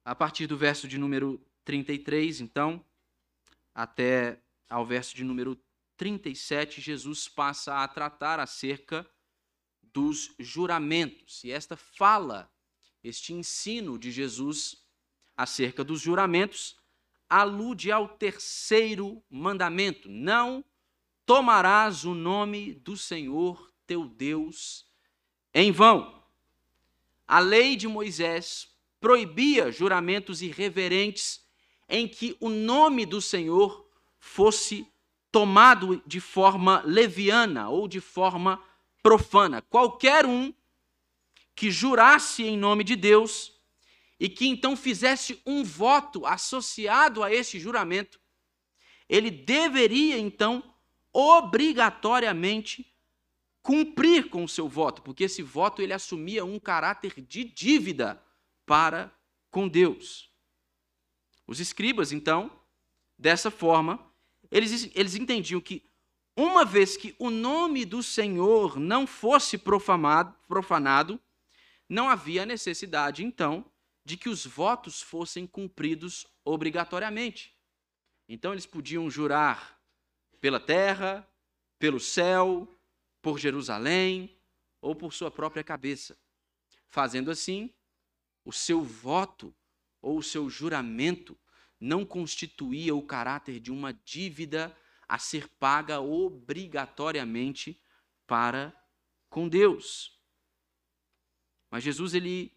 A 0.04 0.14
partir 0.14 0.46
do 0.46 0.56
verso 0.56 0.86
de 0.86 0.96
número 0.96 1.44
33, 1.64 2.40
então, 2.40 2.84
até 3.74 4.40
ao 4.68 4.86
verso 4.86 5.16
de 5.16 5.24
número 5.24 5.60
37, 5.96 6.80
Jesus 6.80 7.28
passa 7.28 7.82
a 7.82 7.88
tratar 7.88 8.38
acerca 8.38 9.08
dos 9.82 10.34
juramentos. 10.38 11.42
E 11.42 11.50
esta 11.50 11.76
fala, 11.76 12.52
este 13.02 13.32
ensino 13.32 13.98
de 13.98 14.12
Jesus 14.12 14.86
acerca 15.36 15.82
dos 15.82 16.00
juramentos, 16.00 16.76
alude 17.28 17.90
ao 17.90 18.08
terceiro 18.08 19.22
mandamento: 19.28 20.08
não 20.08 20.64
tomarás 21.24 22.04
o 22.04 22.14
nome 22.14 22.74
do 22.74 22.96
Senhor 22.96 23.72
teu 23.86 24.06
Deus 24.06 24.85
em 25.58 25.72
vão. 25.72 26.22
A 27.26 27.38
lei 27.38 27.76
de 27.76 27.88
Moisés 27.88 28.68
proibia 29.00 29.72
juramentos 29.72 30.42
irreverentes 30.42 31.42
em 31.88 32.06
que 32.06 32.36
o 32.40 32.50
nome 32.50 33.06
do 33.06 33.22
Senhor 33.22 33.88
fosse 34.18 34.86
tomado 35.32 36.02
de 36.06 36.20
forma 36.20 36.82
leviana 36.84 37.70
ou 37.70 37.88
de 37.88 38.00
forma 38.02 38.62
profana. 39.02 39.62
Qualquer 39.62 40.26
um 40.26 40.52
que 41.54 41.70
jurasse 41.70 42.42
em 42.44 42.58
nome 42.58 42.84
de 42.84 42.94
Deus 42.94 43.58
e 44.20 44.28
que 44.28 44.46
então 44.46 44.76
fizesse 44.76 45.40
um 45.46 45.64
voto 45.64 46.26
associado 46.26 47.22
a 47.22 47.32
esse 47.32 47.58
juramento, 47.58 48.20
ele 49.08 49.30
deveria 49.30 50.18
então 50.18 50.62
obrigatoriamente 51.14 52.94
cumprir 53.66 54.30
com 54.30 54.44
o 54.44 54.48
seu 54.48 54.68
voto, 54.68 55.02
porque 55.02 55.24
esse 55.24 55.42
voto 55.42 55.82
ele 55.82 55.92
assumia 55.92 56.44
um 56.44 56.56
caráter 56.56 57.20
de 57.20 57.42
dívida 57.42 58.22
para 58.64 59.12
com 59.50 59.66
Deus. 59.66 60.30
Os 61.48 61.58
escribas, 61.58 62.12
então, 62.12 62.48
dessa 63.18 63.50
forma, 63.50 63.98
eles, 64.52 64.88
eles 64.94 65.16
entendiam 65.16 65.60
que, 65.60 65.82
uma 66.36 66.64
vez 66.64 66.96
que 66.96 67.16
o 67.18 67.28
nome 67.28 67.84
do 67.84 68.04
Senhor 68.04 68.78
não 68.78 69.04
fosse 69.04 69.58
profanado, 69.58 70.32
profanado, 70.46 71.20
não 71.88 72.08
havia 72.08 72.46
necessidade, 72.46 73.24
então, 73.24 73.64
de 74.04 74.16
que 74.16 74.28
os 74.28 74.46
votos 74.46 75.02
fossem 75.02 75.44
cumpridos 75.44 76.24
obrigatoriamente. 76.44 77.52
Então, 78.28 78.52
eles 78.52 78.64
podiam 78.64 79.10
jurar 79.10 79.76
pela 80.40 80.60
terra, 80.60 81.28
pelo 81.80 81.98
céu, 81.98 82.75
por 83.26 83.40
Jerusalém 83.40 84.38
ou 84.80 84.94
por 84.94 85.12
sua 85.12 85.32
própria 85.32 85.64
cabeça. 85.64 86.16
Fazendo 86.86 87.28
assim, 87.28 87.74
o 88.44 88.52
seu 88.52 88.84
voto 88.84 89.52
ou 90.00 90.18
o 90.18 90.22
seu 90.22 90.48
juramento 90.48 91.36
não 91.80 92.06
constituía 92.06 92.94
o 92.94 93.04
caráter 93.04 93.58
de 93.58 93.72
uma 93.72 93.92
dívida 93.92 94.78
a 95.08 95.18
ser 95.18 95.48
paga 95.58 96.00
obrigatoriamente 96.00 97.82
para 98.28 98.72
com 99.28 99.48
Deus. 99.48 100.22
Mas 101.68 101.82
Jesus 101.82 102.14
ele 102.14 102.56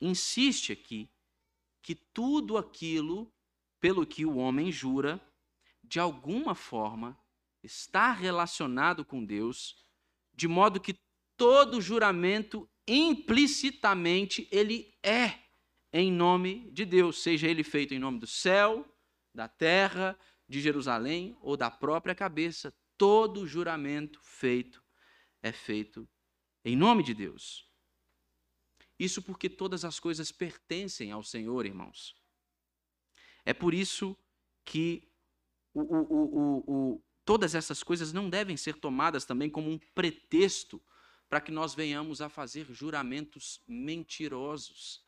insiste 0.00 0.72
aqui 0.72 1.10
que 1.82 1.94
tudo 1.94 2.56
aquilo 2.56 3.30
pelo 3.78 4.06
que 4.06 4.24
o 4.24 4.38
homem 4.38 4.72
jura, 4.72 5.20
de 5.84 6.00
alguma 6.00 6.54
forma, 6.54 7.22
está 7.62 8.12
relacionado 8.12 9.04
com 9.04 9.22
Deus, 9.22 9.89
de 10.40 10.48
modo 10.48 10.80
que 10.80 10.98
todo 11.36 11.82
juramento 11.82 12.66
implicitamente 12.88 14.48
ele 14.50 14.90
é 15.02 15.38
em 15.92 16.10
nome 16.10 16.70
de 16.70 16.86
Deus, 16.86 17.22
seja 17.22 17.46
ele 17.46 17.62
feito 17.62 17.92
em 17.92 17.98
nome 17.98 18.18
do 18.18 18.26
céu, 18.26 18.90
da 19.34 19.46
terra, 19.46 20.18
de 20.48 20.58
Jerusalém 20.58 21.36
ou 21.42 21.58
da 21.58 21.70
própria 21.70 22.14
cabeça. 22.14 22.72
Todo 22.96 23.46
juramento 23.46 24.18
feito 24.22 24.82
é 25.42 25.52
feito 25.52 26.08
em 26.64 26.74
nome 26.74 27.02
de 27.02 27.12
Deus. 27.12 27.70
Isso 28.98 29.20
porque 29.20 29.50
todas 29.50 29.84
as 29.84 30.00
coisas 30.00 30.32
pertencem 30.32 31.12
ao 31.12 31.22
Senhor, 31.22 31.66
irmãos. 31.66 32.16
É 33.44 33.52
por 33.52 33.74
isso 33.74 34.16
que 34.64 35.06
o, 35.74 35.82
o, 35.82 36.94
o, 36.94 37.02
todas 37.24 37.54
essas 37.54 37.82
coisas 37.82 38.12
não 38.12 38.28
devem 38.28 38.56
ser 38.56 38.74
tomadas 38.74 39.24
também 39.24 39.48
como 39.48 39.70
um 39.70 39.78
pretexto 39.94 40.82
para 41.28 41.40
que 41.40 41.52
nós 41.52 41.74
venhamos 41.74 42.20
a 42.20 42.28
fazer 42.28 42.66
juramentos 42.72 43.62
mentirosos. 43.68 45.04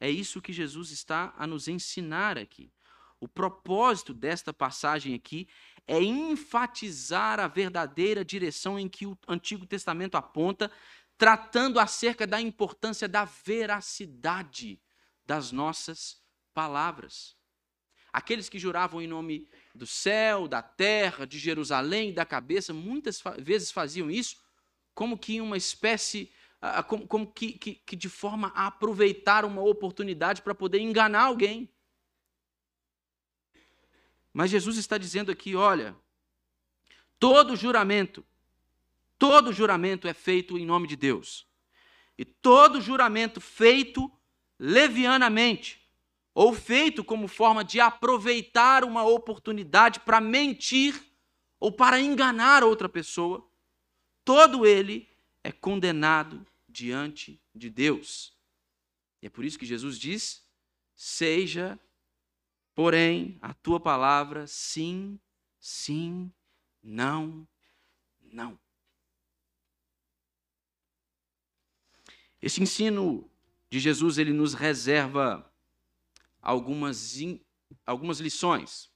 É 0.00 0.10
isso 0.10 0.40
que 0.40 0.52
Jesus 0.52 0.90
está 0.90 1.34
a 1.36 1.46
nos 1.46 1.68
ensinar 1.68 2.38
aqui. 2.38 2.72
O 3.20 3.26
propósito 3.26 4.12
desta 4.12 4.52
passagem 4.52 5.14
aqui 5.14 5.48
é 5.86 6.02
enfatizar 6.02 7.38
a 7.38 7.48
verdadeira 7.48 8.24
direção 8.24 8.78
em 8.78 8.88
que 8.88 9.06
o 9.06 9.16
Antigo 9.28 9.66
Testamento 9.66 10.16
aponta, 10.16 10.70
tratando 11.16 11.78
acerca 11.78 12.26
da 12.26 12.40
importância 12.40 13.08
da 13.08 13.24
veracidade 13.24 14.80
das 15.24 15.52
nossas 15.52 16.20
palavras. 16.52 17.36
Aqueles 18.16 18.48
que 18.48 18.58
juravam 18.58 19.02
em 19.02 19.06
nome 19.06 19.46
do 19.74 19.86
céu, 19.86 20.48
da 20.48 20.62
terra, 20.62 21.26
de 21.26 21.38
Jerusalém, 21.38 22.14
da 22.14 22.24
cabeça, 22.24 22.72
muitas 22.72 23.22
vezes 23.36 23.70
faziam 23.70 24.10
isso 24.10 24.42
como 24.94 25.18
que 25.18 25.38
uma 25.38 25.58
espécie, 25.58 26.32
como, 26.88 27.06
como 27.06 27.30
que, 27.30 27.52
que, 27.52 27.74
que 27.74 27.94
de 27.94 28.08
forma 28.08 28.50
a 28.54 28.68
aproveitar 28.68 29.44
uma 29.44 29.60
oportunidade 29.60 30.40
para 30.40 30.54
poder 30.54 30.78
enganar 30.78 31.24
alguém. 31.24 31.68
Mas 34.32 34.50
Jesus 34.50 34.78
está 34.78 34.96
dizendo 34.96 35.30
aqui: 35.30 35.54
olha, 35.54 35.94
todo 37.18 37.54
juramento, 37.54 38.24
todo 39.18 39.52
juramento 39.52 40.08
é 40.08 40.14
feito 40.14 40.56
em 40.56 40.64
nome 40.64 40.88
de 40.88 40.96
Deus. 40.96 41.46
E 42.16 42.24
todo 42.24 42.80
juramento 42.80 43.42
feito 43.42 44.10
levianamente, 44.58 45.85
ou 46.36 46.52
feito 46.52 47.02
como 47.02 47.26
forma 47.26 47.64
de 47.64 47.80
aproveitar 47.80 48.84
uma 48.84 49.02
oportunidade 49.02 50.00
para 50.00 50.20
mentir 50.20 51.02
ou 51.58 51.72
para 51.72 51.98
enganar 51.98 52.62
outra 52.62 52.90
pessoa, 52.90 53.50
todo 54.22 54.66
ele 54.66 55.08
é 55.42 55.50
condenado 55.50 56.46
diante 56.68 57.40
de 57.54 57.70
Deus. 57.70 58.36
E 59.22 59.26
é 59.28 59.30
por 59.30 59.46
isso 59.46 59.58
que 59.58 59.64
Jesus 59.64 59.98
diz: 59.98 60.46
seja, 60.94 61.80
porém, 62.74 63.38
a 63.40 63.54
tua 63.54 63.80
palavra 63.80 64.46
sim, 64.46 65.18
sim, 65.58 66.30
não, 66.82 67.48
não. 68.20 68.60
Esse 72.42 72.62
ensino 72.62 73.26
de 73.70 73.80
Jesus 73.80 74.18
ele 74.18 74.34
nos 74.34 74.52
reserva 74.52 75.50
algumas, 76.46 77.16
algumas 77.84 78.20
lições. 78.20 78.88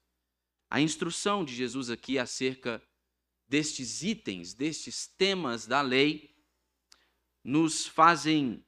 A 0.70 0.80
instrução 0.80 1.44
de 1.44 1.52
Jesus 1.52 1.90
aqui 1.90 2.16
acerca 2.16 2.80
destes 3.48 4.04
itens, 4.04 4.54
destes 4.54 5.08
temas 5.08 5.66
da 5.66 5.80
lei, 5.80 6.32
nos 7.42 7.88
fazem 7.88 8.64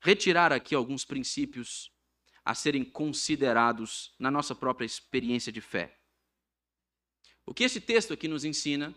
retirar 0.00 0.52
aqui 0.52 0.76
alguns 0.76 1.04
princípios 1.04 1.90
a 2.44 2.54
serem 2.54 2.84
considerados 2.84 4.14
na 4.16 4.30
nossa 4.30 4.54
própria 4.54 4.86
experiência 4.86 5.50
de 5.50 5.60
fé. 5.60 5.98
O 7.44 7.52
que 7.52 7.64
esse 7.64 7.80
texto 7.80 8.12
aqui 8.12 8.28
nos 8.28 8.44
ensina, 8.44 8.94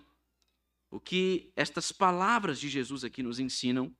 o 0.91 0.99
que 0.99 1.51
estas 1.55 1.91
palavras 1.91 2.59
de 2.59 2.69
Jesus 2.69 3.03
aqui 3.03 3.23
nos 3.23 3.39
ensinam, 3.39 3.97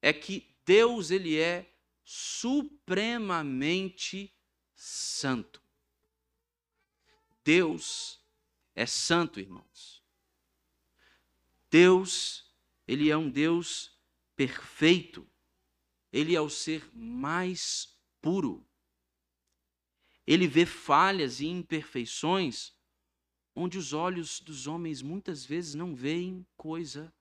é 0.00 0.10
que 0.10 0.56
Deus 0.64 1.10
ele 1.10 1.38
é 1.38 1.77
supremamente 2.10 4.34
santo. 4.74 5.62
Deus 7.44 8.18
é 8.74 8.86
santo, 8.86 9.38
irmãos. 9.38 10.02
Deus, 11.70 12.50
ele 12.86 13.10
é 13.10 13.16
um 13.16 13.28
Deus 13.28 13.94
perfeito. 14.34 15.30
Ele 16.10 16.34
é 16.34 16.40
o 16.40 16.48
ser 16.48 16.90
mais 16.96 17.94
puro. 18.22 18.66
Ele 20.26 20.48
vê 20.48 20.64
falhas 20.64 21.40
e 21.40 21.46
imperfeições 21.46 22.74
onde 23.54 23.76
os 23.76 23.92
olhos 23.92 24.40
dos 24.40 24.66
homens 24.66 25.02
muitas 25.02 25.44
vezes 25.44 25.74
não 25.74 25.94
veem 25.94 26.46
coisa 26.56 27.14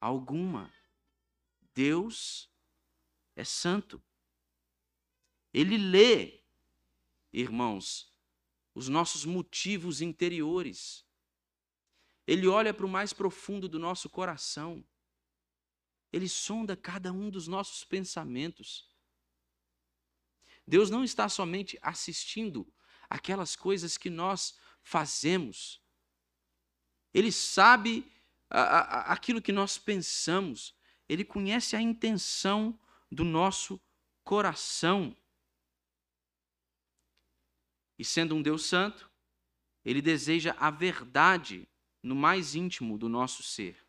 alguma. 0.00 0.72
Deus 1.74 2.48
é 3.34 3.42
santo. 3.42 4.00
Ele 5.52 5.76
lê, 5.76 6.40
irmãos, 7.32 8.12
os 8.74 8.88
nossos 8.88 9.24
motivos 9.24 10.00
interiores. 10.00 11.04
Ele 12.26 12.46
olha 12.46 12.72
para 12.72 12.86
o 12.86 12.88
mais 12.88 13.12
profundo 13.12 13.68
do 13.68 13.78
nosso 13.78 14.08
coração. 14.08 14.84
Ele 16.12 16.28
sonda 16.28 16.76
cada 16.76 17.12
um 17.12 17.30
dos 17.30 17.46
nossos 17.48 17.84
pensamentos. 17.84 18.88
Deus 20.66 20.90
não 20.90 21.02
está 21.02 21.28
somente 21.28 21.78
assistindo 21.82 22.72
aquelas 23.08 23.56
coisas 23.56 23.98
que 23.98 24.08
nós 24.08 24.56
fazemos. 24.82 25.80
Ele 27.12 27.32
sabe 27.32 28.10
a, 28.48 28.60
a, 28.60 29.12
aquilo 29.12 29.42
que 29.42 29.52
nós 29.52 29.76
pensamos. 29.76 30.74
Ele 31.08 31.24
conhece 31.24 31.76
a 31.76 31.80
intenção 31.80 32.78
do 33.10 33.24
nosso 33.24 33.80
coração. 34.24 35.16
E 38.02 38.04
sendo 38.04 38.34
um 38.34 38.42
Deus 38.42 38.64
santo, 38.64 39.08
ele 39.84 40.02
deseja 40.02 40.56
a 40.58 40.72
verdade 40.72 41.68
no 42.02 42.16
mais 42.16 42.56
íntimo 42.56 42.98
do 42.98 43.08
nosso 43.08 43.44
ser. 43.44 43.80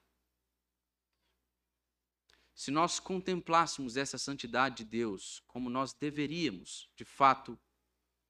Se 2.54 2.69
nós 2.69 2.99
contemplássemos 2.99 3.97
essa 3.97 4.19
santidade 4.19 4.84
de 4.84 4.84
Deus 4.84 5.41
como 5.47 5.67
nós 5.67 5.95
deveríamos, 5.95 6.88
de 6.95 7.04
fato, 7.04 7.60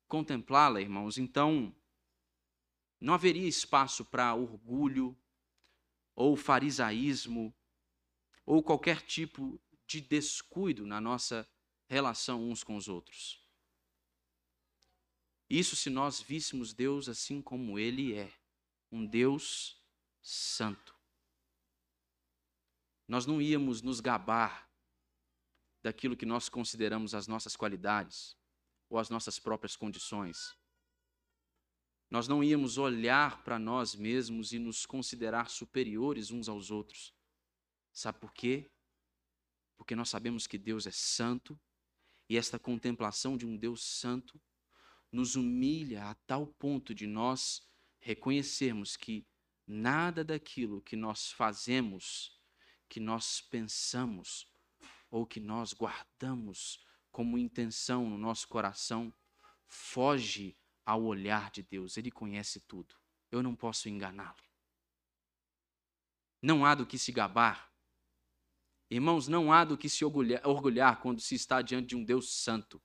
contemplá-la, 0.07 0.79
irmãos, 0.79 1.17
então 1.17 1.75
não 2.97 3.13
haveria 3.13 3.45
espaço 3.45 4.05
para 4.05 4.33
orgulho 4.33 5.13
ou 6.15 6.37
farisaísmo 6.37 7.53
ou 8.45 8.63
qualquer 8.63 9.01
tipo 9.01 9.61
de 9.85 9.99
descuido 9.99 10.85
na 10.85 11.01
nossa 11.01 11.45
relação 11.89 12.49
uns 12.49 12.63
com 12.63 12.77
os 12.77 12.87
outros. 12.87 13.42
Isso 15.53 15.75
se 15.75 15.87
nós 15.87 16.19
víssemos 16.19 16.73
Deus 16.73 17.07
assim 17.07 17.39
como 17.39 17.77
Ele 17.77 18.15
é, 18.15 18.33
um 18.91 19.05
Deus 19.05 19.79
santo. 20.19 20.97
Nós 23.07 23.27
não 23.27 23.39
íamos 23.39 23.83
nos 23.83 23.99
gabar 23.99 24.67
daquilo 25.83 26.17
que 26.17 26.25
nós 26.25 26.49
consideramos 26.49 27.13
as 27.13 27.27
nossas 27.27 27.55
qualidades 27.55 28.35
ou 28.89 28.97
as 28.97 29.11
nossas 29.11 29.37
próprias 29.37 29.75
condições. 29.75 30.57
Nós 32.09 32.27
não 32.27 32.43
íamos 32.43 32.79
olhar 32.79 33.43
para 33.43 33.59
nós 33.59 33.93
mesmos 33.93 34.53
e 34.53 34.57
nos 34.57 34.87
considerar 34.87 35.51
superiores 35.51 36.31
uns 36.31 36.49
aos 36.49 36.71
outros. 36.71 37.13
Sabe 37.91 38.17
por 38.17 38.33
quê? 38.33 38.71
Porque 39.77 39.95
nós 39.95 40.09
sabemos 40.09 40.47
que 40.47 40.57
Deus 40.57 40.87
é 40.87 40.91
santo 40.91 41.61
e 42.27 42.37
esta 42.37 42.57
contemplação 42.57 43.37
de 43.37 43.45
um 43.45 43.55
Deus 43.55 43.83
santo 43.83 44.41
nos 45.13 45.35
humilha 45.35 46.05
a 46.05 46.15
tal 46.15 46.47
ponto 46.47 46.93
de 46.93 47.05
nós 47.05 47.61
reconhecermos 47.99 48.97
que 48.97 49.25
nada 49.65 50.23
daquilo 50.23 50.81
que 50.81 50.95
nós 50.95 51.31
fazemos, 51.31 52.41
que 52.89 52.99
nós 52.99 53.39
pensamos 53.39 54.51
ou 55.11 55.25
que 55.25 55.39
nós 55.39 55.71
guardamos 55.71 56.83
como 57.11 57.37
intenção 57.37 58.09
no 58.09 58.17
nosso 58.17 58.47
coração 58.47 59.13
foge 59.67 60.57
ao 60.83 61.03
olhar 61.03 61.51
de 61.51 61.61
Deus. 61.61 61.95
Ele 61.95 62.09
conhece 62.09 62.59
tudo. 62.61 62.95
Eu 63.31 63.43
não 63.43 63.55
posso 63.55 63.87
enganá-lo. 63.87 64.43
Não 66.41 66.65
há 66.65 66.73
do 66.73 66.87
que 66.87 66.97
se 66.97 67.11
gabar. 67.11 67.71
Irmãos, 68.89 69.27
não 69.27 69.53
há 69.53 69.63
do 69.63 69.77
que 69.77 69.87
se 69.87 70.03
orgulhar, 70.03 70.45
orgulhar 70.45 71.01
quando 71.01 71.21
se 71.21 71.35
está 71.35 71.61
diante 71.61 71.89
de 71.89 71.95
um 71.95 72.03
Deus 72.03 72.33
santo. 72.33 72.81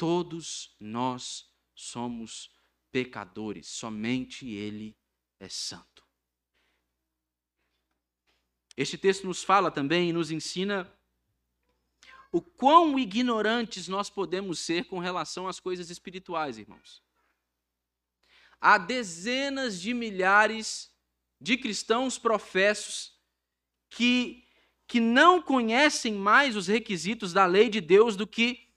Todos 0.00 0.74
nós 0.80 1.52
somos 1.74 2.50
pecadores, 2.90 3.66
somente 3.66 4.48
Ele 4.48 4.96
é 5.38 5.46
santo. 5.46 6.02
Este 8.74 8.96
texto 8.96 9.26
nos 9.26 9.44
fala 9.44 9.70
também 9.70 10.08
e 10.08 10.12
nos 10.14 10.30
ensina 10.30 10.90
o 12.32 12.40
quão 12.40 12.98
ignorantes 12.98 13.88
nós 13.88 14.08
podemos 14.08 14.58
ser 14.60 14.86
com 14.86 14.98
relação 14.98 15.46
às 15.46 15.60
coisas 15.60 15.90
espirituais, 15.90 16.56
irmãos. 16.56 17.02
Há 18.58 18.78
dezenas 18.78 19.78
de 19.78 19.92
milhares 19.92 20.90
de 21.38 21.58
cristãos 21.58 22.16
professos 22.16 23.20
que, 23.90 24.48
que 24.86 24.98
não 24.98 25.42
conhecem 25.42 26.14
mais 26.14 26.56
os 26.56 26.68
requisitos 26.68 27.34
da 27.34 27.44
lei 27.44 27.68
de 27.68 27.82
Deus 27.82 28.16
do 28.16 28.26
que 28.26 28.69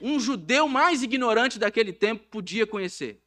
um 0.00 0.18
judeu 0.18 0.68
mais 0.68 1.02
ignorante 1.02 1.58
daquele 1.58 1.92
tempo 1.92 2.26
podia 2.28 2.66
conhecer. 2.66 3.20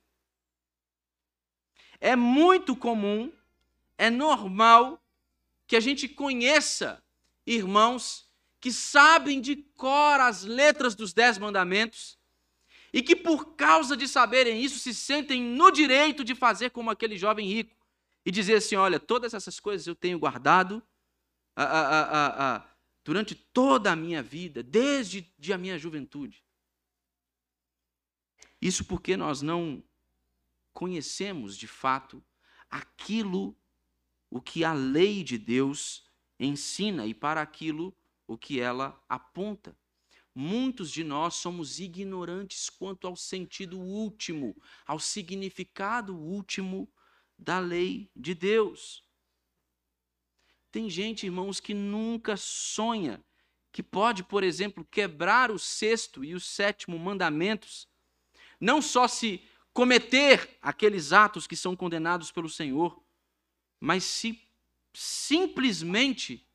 É 1.99 2.15
muito 2.15 2.75
comum, 2.75 3.31
é 3.97 4.09
normal 4.09 5.01
que 5.67 5.75
a 5.75 5.79
gente 5.79 6.07
conheça 6.07 7.03
irmãos 7.45 8.29
que 8.59 8.71
sabem 8.71 9.41
de 9.41 9.55
cor 9.55 10.19
as 10.19 10.43
letras 10.43 10.95
dos 10.95 11.13
dez 11.13 11.37
mandamentos 11.37 12.17
e 12.93 13.01
que, 13.01 13.15
por 13.15 13.55
causa 13.55 13.95
de 13.95 14.07
saberem 14.07 14.61
isso, 14.61 14.79
se 14.79 14.93
sentem 14.93 15.41
no 15.41 15.71
direito 15.71 16.23
de 16.23 16.35
fazer 16.35 16.71
como 16.71 16.89
aquele 16.89 17.17
jovem 17.17 17.47
rico 17.47 17.75
e 18.25 18.31
dizer 18.31 18.55
assim: 18.55 18.75
olha, 18.75 18.99
todas 18.99 19.33
essas 19.33 19.59
coisas 19.59 19.87
eu 19.87 19.95
tenho 19.95 20.19
guardado 20.19 20.81
a, 21.55 21.63
a, 21.63 22.55
a, 22.55 22.65
durante 23.03 23.33
toda 23.33 23.91
a 23.91 23.95
minha 23.95 24.21
vida, 24.21 24.61
desde 24.61 25.31
de 25.37 25.53
a 25.53 25.57
minha 25.57 25.77
juventude. 25.77 26.43
Isso 28.61 28.85
porque 28.85 29.17
nós 29.17 29.41
não 29.41 29.83
conhecemos 30.71 31.57
de 31.57 31.67
fato 31.67 32.23
aquilo 32.69 33.57
o 34.29 34.39
que 34.39 34.63
a 34.63 34.73
lei 34.73 35.23
de 35.23 35.37
Deus 35.37 36.05
ensina 36.39 37.05
e 37.05 37.13
para 37.13 37.41
aquilo 37.41 37.95
o 38.27 38.37
que 38.37 38.59
ela 38.59 39.01
aponta. 39.09 39.77
Muitos 40.33 40.89
de 40.89 41.03
nós 41.03 41.35
somos 41.35 41.79
ignorantes 41.79 42.69
quanto 42.69 43.05
ao 43.05 43.15
sentido 43.15 43.77
último, 43.77 44.55
ao 44.85 44.99
significado 44.99 46.15
último 46.15 46.89
da 47.37 47.59
lei 47.59 48.09
de 48.15 48.33
Deus. 48.33 49.03
Tem 50.71 50.89
gente, 50.89 51.25
irmãos, 51.25 51.59
que 51.59 51.73
nunca 51.73 52.37
sonha 52.37 53.21
que 53.73 53.83
pode, 53.83 54.23
por 54.23 54.43
exemplo, 54.43 54.85
quebrar 54.85 55.51
o 55.51 55.59
sexto 55.59 56.23
e 56.23 56.33
o 56.33 56.39
sétimo 56.39 56.97
mandamentos, 56.99 57.87
não 58.61 58.81
só 58.81 59.07
se 59.07 59.43
cometer 59.73 60.57
aqueles 60.61 61.11
atos 61.11 61.47
que 61.47 61.55
são 61.55 61.75
condenados 61.75 62.31
pelo 62.31 62.47
Senhor, 62.47 63.03
mas 63.79 64.03
se 64.03 64.39
simplesmente 64.93 66.47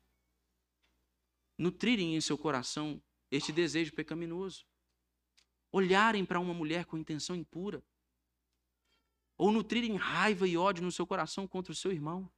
nutrirem 1.57 2.15
em 2.15 2.21
seu 2.21 2.37
coração 2.37 3.01
este 3.29 3.51
desejo 3.51 3.93
pecaminoso. 3.93 4.65
Olharem 5.71 6.25
para 6.25 6.39
uma 6.39 6.53
mulher 6.53 6.85
com 6.85 6.97
intenção 6.97 7.35
impura. 7.35 7.83
Ou 9.37 9.51
nutrirem 9.51 9.95
raiva 9.97 10.47
e 10.47 10.55
ódio 10.55 10.83
no 10.83 10.91
seu 10.91 11.05
coração 11.05 11.47
contra 11.47 11.73
o 11.73 11.75
seu 11.75 11.91
irmão. 11.91 12.31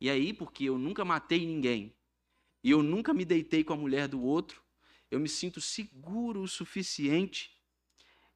E 0.00 0.08
aí, 0.08 0.32
porque 0.32 0.64
eu 0.64 0.78
nunca 0.78 1.04
matei 1.04 1.44
ninguém 1.44 1.94
e 2.62 2.70
eu 2.70 2.82
nunca 2.82 3.12
me 3.12 3.24
deitei 3.24 3.64
com 3.64 3.72
a 3.72 3.76
mulher 3.76 4.08
do 4.08 4.22
outro, 4.22 4.62
eu 5.10 5.18
me 5.18 5.28
sinto 5.28 5.60
seguro 5.60 6.42
o 6.42 6.48
suficiente, 6.48 7.57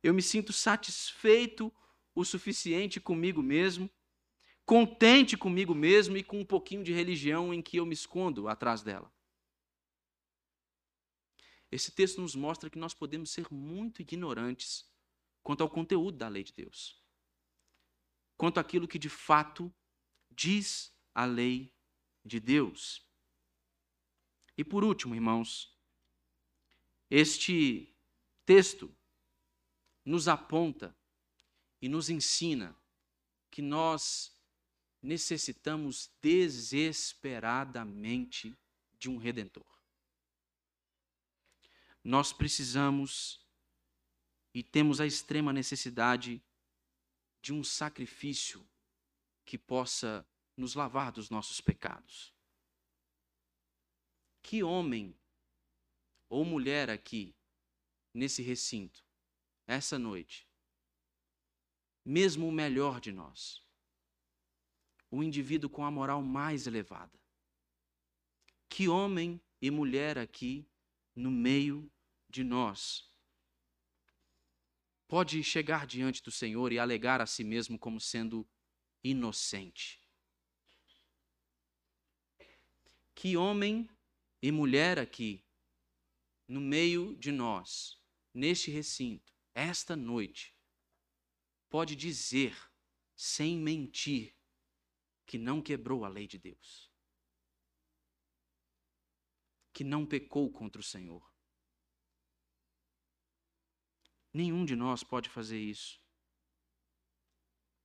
eu 0.02 0.12
me 0.12 0.22
sinto 0.22 0.52
satisfeito 0.52 1.72
o 2.14 2.24
suficiente 2.24 3.00
comigo 3.00 3.42
mesmo, 3.42 3.90
contente 4.64 5.36
comigo 5.36 5.74
mesmo 5.74 6.16
e 6.16 6.24
com 6.24 6.40
um 6.40 6.44
pouquinho 6.44 6.82
de 6.82 6.92
religião 6.92 7.52
em 7.54 7.62
que 7.62 7.76
eu 7.76 7.86
me 7.86 7.94
escondo 7.94 8.48
atrás 8.48 8.82
dela. 8.82 9.12
Esse 11.70 11.90
texto 11.90 12.20
nos 12.20 12.34
mostra 12.34 12.68
que 12.68 12.78
nós 12.78 12.92
podemos 12.92 13.30
ser 13.30 13.46
muito 13.50 14.02
ignorantes 14.02 14.90
quanto 15.42 15.62
ao 15.62 15.70
conteúdo 15.70 16.18
da 16.18 16.28
lei 16.28 16.44
de 16.44 16.52
Deus, 16.52 17.02
quanto 18.36 18.60
àquilo 18.60 18.86
que 18.86 18.98
de 18.98 19.08
fato 19.08 19.72
diz 20.30 20.94
a 21.14 21.24
lei 21.24 21.74
de 22.24 22.38
Deus. 22.38 23.06
E 24.56 24.62
por 24.62 24.84
último, 24.84 25.14
irmãos, 25.14 25.74
este 27.10 27.96
texto 28.44 28.94
nos 30.04 30.28
aponta 30.28 30.94
e 31.80 31.88
nos 31.88 32.10
ensina 32.10 32.76
que 33.50 33.62
nós 33.62 34.38
necessitamos 35.00 36.10
desesperadamente 36.20 38.54
de 38.98 39.08
um 39.10 39.16
redentor 39.16 39.72
nós 42.04 42.32
precisamos 42.32 43.40
e 44.54 44.62
temos 44.62 45.00
a 45.00 45.06
extrema 45.06 45.52
necessidade 45.52 46.42
de 47.40 47.52
um 47.52 47.62
sacrifício 47.62 48.66
que 49.44 49.56
possa 49.56 50.26
nos 50.56 50.74
lavar 50.74 51.12
dos 51.12 51.30
nossos 51.30 51.60
pecados. 51.60 52.34
Que 54.42 54.62
homem 54.62 55.16
ou 56.28 56.44
mulher 56.44 56.90
aqui, 56.90 57.34
nesse 58.12 58.42
recinto, 58.42 59.04
essa 59.66 59.98
noite, 59.98 60.48
mesmo 62.04 62.48
o 62.48 62.52
melhor 62.52 63.00
de 63.00 63.12
nós, 63.12 63.62
o 65.10 65.22
indivíduo 65.22 65.70
com 65.70 65.84
a 65.84 65.90
moral 65.90 66.22
mais 66.22 66.66
elevada, 66.66 67.18
que 68.68 68.88
homem 68.88 69.40
e 69.60 69.70
mulher 69.70 70.18
aqui 70.18 70.66
no 71.14 71.30
meio 71.30 71.90
de 72.28 72.42
nós 72.42 73.12
pode 75.06 75.44
chegar 75.44 75.86
diante 75.86 76.22
do 76.22 76.30
Senhor 76.30 76.72
e 76.72 76.78
alegar 76.78 77.20
a 77.20 77.26
si 77.26 77.44
mesmo 77.44 77.78
como 77.78 78.00
sendo 78.00 78.48
inocente. 79.04 80.00
Que 83.14 83.36
homem 83.36 83.88
e 84.40 84.50
mulher 84.50 84.98
aqui, 84.98 85.44
no 86.48 86.60
meio 86.60 87.14
de 87.16 87.30
nós, 87.30 88.00
neste 88.32 88.70
recinto, 88.70 89.31
esta 89.54 89.94
noite, 89.96 90.56
pode 91.68 91.96
dizer, 91.96 92.56
sem 93.14 93.58
mentir, 93.58 94.34
que 95.26 95.38
não 95.38 95.62
quebrou 95.62 96.04
a 96.04 96.08
lei 96.08 96.26
de 96.26 96.38
Deus? 96.38 96.92
que 99.72 99.82
não 99.82 100.04
pecou 100.04 100.50
contra 100.50 100.80
o 100.80 100.84
Senhor. 100.84 101.22
Nenhum 104.32 104.64
de 104.64 104.76
nós 104.76 105.02
pode 105.02 105.28
fazer 105.28 105.58
isso. 105.58 106.00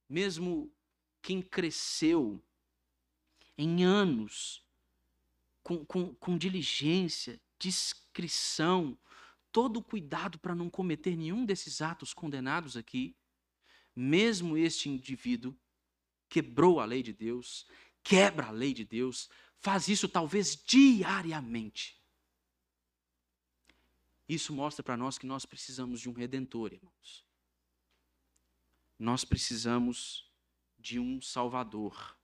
Mesmo 0.07 0.73
quem 1.21 1.41
cresceu 1.41 2.43
em 3.57 3.83
anos, 3.83 4.65
com, 5.63 5.85
com, 5.85 6.13
com 6.15 6.37
diligência, 6.37 7.41
discrição, 7.57 8.97
todo 9.51 9.81
cuidado 9.81 10.39
para 10.39 10.55
não 10.55 10.69
cometer 10.69 11.15
nenhum 11.15 11.45
desses 11.45 11.81
atos 11.81 12.13
condenados 12.13 12.77
aqui, 12.77 13.17
mesmo 13.95 14.57
este 14.57 14.89
indivíduo 14.89 15.57
quebrou 16.29 16.79
a 16.79 16.85
lei 16.85 17.01
de 17.01 17.13
Deus, 17.13 17.65
quebra 18.03 18.47
a 18.47 18.51
lei 18.51 18.73
de 18.73 18.85
Deus, 18.85 19.29
faz 19.59 19.87
isso 19.87 20.07
talvez 20.07 20.55
diariamente. 20.55 22.01
Isso 24.27 24.53
mostra 24.53 24.83
para 24.83 24.97
nós 24.97 25.17
que 25.17 25.25
nós 25.25 25.45
precisamos 25.45 26.01
de 26.01 26.09
um 26.09 26.13
redentor, 26.13 26.73
irmãos. 26.73 27.25
Nós 28.99 29.23
precisamos 29.23 30.31
de 30.77 30.99
um 30.99 31.21
Salvador. 31.21 32.17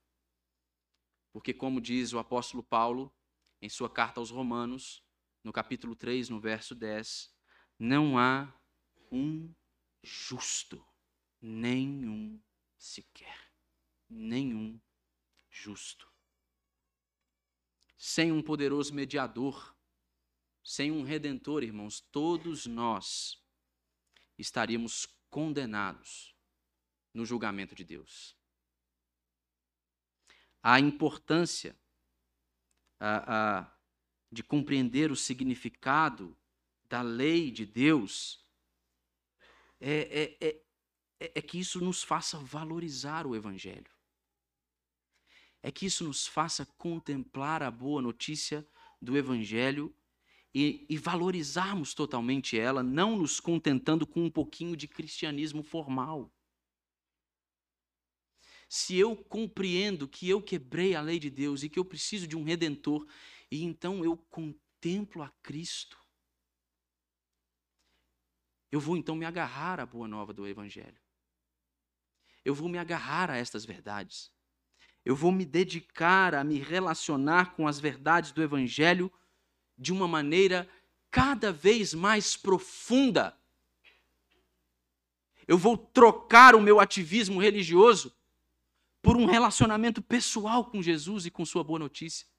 Porque, 1.32 1.52
como 1.52 1.80
diz 1.80 2.12
o 2.12 2.18
apóstolo 2.18 2.62
Paulo 2.62 3.12
em 3.60 3.68
sua 3.68 3.88
carta 3.90 4.20
aos 4.20 4.30
Romanos, 4.30 5.03
no 5.44 5.52
capítulo 5.52 5.94
3, 5.94 6.28
no 6.30 6.40
verso 6.40 6.74
10, 6.74 7.32
não 7.78 8.18
há 8.18 8.52
um 9.12 9.54
justo, 10.02 10.84
nenhum 11.40 12.42
sequer. 12.76 13.52
Nenhum 14.08 14.80
justo 15.48 16.14
sem 18.06 18.30
um 18.30 18.42
poderoso 18.42 18.92
mediador, 18.92 19.74
sem 20.62 20.92
um 20.92 21.04
redentor, 21.04 21.62
irmãos, 21.62 22.02
todos 22.12 22.66
nós 22.66 23.42
estaríamos 24.36 25.06
condenados 25.30 26.36
no 27.14 27.24
julgamento 27.24 27.74
de 27.74 27.82
Deus. 27.82 28.36
A 30.62 30.78
importância 30.78 31.74
a, 33.00 33.60
a, 33.60 33.73
de 34.34 34.42
compreender 34.42 35.10
o 35.10 35.16
significado 35.16 36.36
da 36.88 37.00
lei 37.00 37.50
de 37.50 37.64
Deus 37.64 38.44
é, 39.80 40.36
é, 40.40 40.60
é, 41.20 41.32
é 41.36 41.42
que 41.42 41.58
isso 41.58 41.80
nos 41.80 42.02
faça 42.02 42.38
valorizar 42.38 43.26
o 43.26 43.34
Evangelho 43.34 43.94
é 45.64 45.70
que 45.70 45.86
isso 45.86 46.04
nos 46.04 46.26
faça 46.26 46.66
contemplar 46.76 47.62
a 47.62 47.70
boa 47.70 48.02
notícia 48.02 48.68
do 49.00 49.16
Evangelho 49.16 49.96
e, 50.54 50.84
e, 50.90 50.98
valorizarmos 50.98 51.94
totalmente 51.94 52.58
ela, 52.58 52.82
não 52.82 53.16
nos 53.16 53.40
contentando 53.40 54.06
com 54.06 54.26
um 54.26 54.30
pouquinho 54.30 54.76
de 54.76 54.86
cristianismo 54.86 55.62
formal. 55.62 56.30
Se 58.68 58.94
eu 58.94 59.16
compreendo 59.16 60.06
que 60.06 60.28
eu 60.28 60.42
quebrei 60.42 60.94
a 60.94 61.00
lei 61.00 61.18
de 61.18 61.30
Deus 61.30 61.62
e 61.62 61.70
que 61.70 61.78
eu 61.78 61.84
preciso 61.84 62.26
de 62.26 62.36
um 62.36 62.44
redentor, 62.44 63.06
e 63.54 63.62
então 63.62 64.04
eu 64.04 64.16
contemplo 64.16 65.22
a 65.22 65.30
Cristo, 65.40 65.96
eu 68.72 68.80
vou 68.80 68.96
então 68.96 69.14
me 69.14 69.24
agarrar 69.24 69.78
à 69.78 69.86
boa 69.86 70.08
nova 70.08 70.32
do 70.32 70.44
Evangelho. 70.44 71.00
Eu 72.44 72.52
vou 72.52 72.68
me 72.68 72.78
agarrar 72.78 73.30
a 73.30 73.36
estas 73.36 73.64
verdades 73.64 74.30
Eu 75.04 75.14
vou 75.14 75.30
me 75.30 75.44
dedicar 75.44 76.34
a 76.34 76.42
me 76.42 76.58
relacionar 76.58 77.54
com 77.54 77.68
as 77.68 77.78
verdades 77.78 78.32
do 78.32 78.42
Evangelho 78.42 79.10
de 79.78 79.92
uma 79.92 80.08
maneira 80.08 80.68
cada 81.08 81.52
vez 81.52 81.94
mais 81.94 82.36
profunda. 82.36 83.38
Eu 85.46 85.56
vou 85.56 85.78
trocar 85.78 86.56
o 86.56 86.60
meu 86.60 86.80
ativismo 86.80 87.40
religioso 87.40 88.12
por 89.00 89.16
um 89.16 89.26
relacionamento 89.26 90.02
pessoal 90.02 90.64
com 90.64 90.82
Jesus 90.82 91.24
e 91.24 91.30
com 91.30 91.46
Sua 91.46 91.62
boa 91.62 91.78
notícia. 91.78 92.33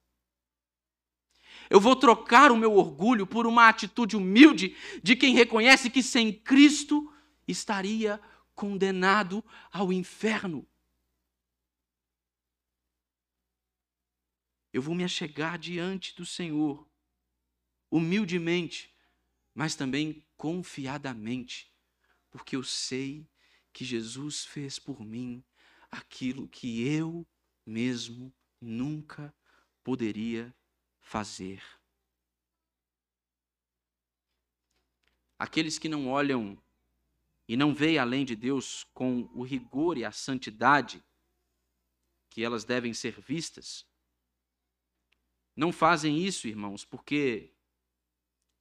Eu 1.69 1.79
vou 1.79 1.95
trocar 1.95 2.51
o 2.51 2.57
meu 2.57 2.73
orgulho 2.73 3.25
por 3.25 3.47
uma 3.47 3.67
atitude 3.67 4.15
humilde 4.15 4.75
de 5.01 5.15
quem 5.15 5.33
reconhece 5.33 5.89
que 5.89 6.03
sem 6.03 6.31
Cristo 6.31 7.11
estaria 7.47 8.19
condenado 8.53 9.43
ao 9.71 9.91
inferno. 9.91 10.67
Eu 14.71 14.81
vou 14.81 14.93
me 14.93 15.03
achegar 15.03 15.57
diante 15.57 16.15
do 16.15 16.25
Senhor, 16.25 16.87
humildemente, 17.89 18.93
mas 19.53 19.73
também 19.73 20.25
confiadamente, 20.35 21.73
porque 22.29 22.55
eu 22.55 22.63
sei 22.63 23.25
que 23.71 23.85
Jesus 23.85 24.43
fez 24.43 24.77
por 24.77 25.03
mim 25.03 25.43
aquilo 25.89 26.47
que 26.47 26.85
eu 26.85 27.25
mesmo 27.65 28.33
nunca 28.59 29.33
poderia 29.81 30.53
fazer. 31.05 31.63
Aqueles 35.37 35.77
que 35.77 35.87
não 35.87 36.09
olham 36.09 36.61
e 37.47 37.55
não 37.55 37.73
veem 37.75 37.99
além 37.99 38.25
de 38.25 38.35
Deus 38.35 38.83
com 38.85 39.29
o 39.33 39.43
rigor 39.43 39.97
e 39.97 40.03
a 40.03 40.11
santidade 40.11 41.05
que 42.29 42.43
elas 42.43 42.65
devem 42.65 42.93
ser 42.93 43.21
vistas, 43.21 43.87
não 45.55 45.71
fazem 45.71 46.17
isso, 46.25 46.47
irmãos, 46.47 46.83
porque 46.83 47.53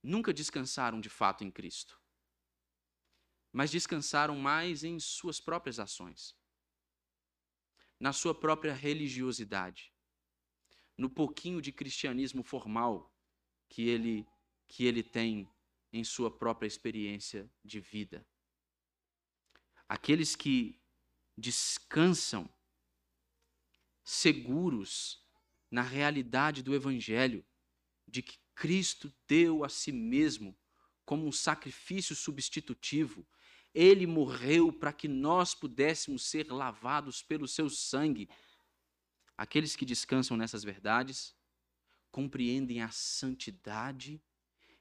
nunca 0.02 0.32
descansaram 0.32 1.00
de 1.00 1.08
fato 1.08 1.42
em 1.42 1.50
Cristo, 1.50 1.98
mas 3.50 3.70
descansaram 3.70 4.36
mais 4.36 4.84
em 4.84 5.00
suas 5.00 5.40
próprias 5.40 5.80
ações, 5.80 6.36
na 7.98 8.12
sua 8.12 8.38
própria 8.38 8.74
religiosidade, 8.74 9.93
no 10.96 11.10
pouquinho 11.10 11.60
de 11.60 11.72
cristianismo 11.72 12.42
formal 12.42 13.12
que 13.68 13.88
ele 13.88 14.26
que 14.66 14.84
ele 14.84 15.02
tem 15.02 15.48
em 15.92 16.02
sua 16.02 16.30
própria 16.30 16.66
experiência 16.66 17.48
de 17.62 17.78
vida. 17.78 18.26
Aqueles 19.88 20.34
que 20.34 20.80
descansam 21.36 22.48
seguros 24.02 25.22
na 25.70 25.82
realidade 25.82 26.62
do 26.62 26.74
evangelho 26.74 27.44
de 28.06 28.22
que 28.22 28.38
Cristo 28.54 29.12
deu 29.26 29.64
a 29.64 29.68
si 29.68 29.92
mesmo 29.92 30.56
como 31.04 31.26
um 31.26 31.32
sacrifício 31.32 32.14
substitutivo. 32.14 33.26
Ele 33.74 34.06
morreu 34.06 34.72
para 34.72 34.92
que 34.92 35.08
nós 35.08 35.54
pudéssemos 35.54 36.26
ser 36.26 36.50
lavados 36.50 37.22
pelo 37.22 37.48
seu 37.48 37.68
sangue 37.68 38.28
Aqueles 39.36 39.74
que 39.74 39.84
descansam 39.84 40.36
nessas 40.36 40.62
verdades 40.62 41.34
compreendem 42.10 42.80
a 42.80 42.90
santidade 42.90 44.22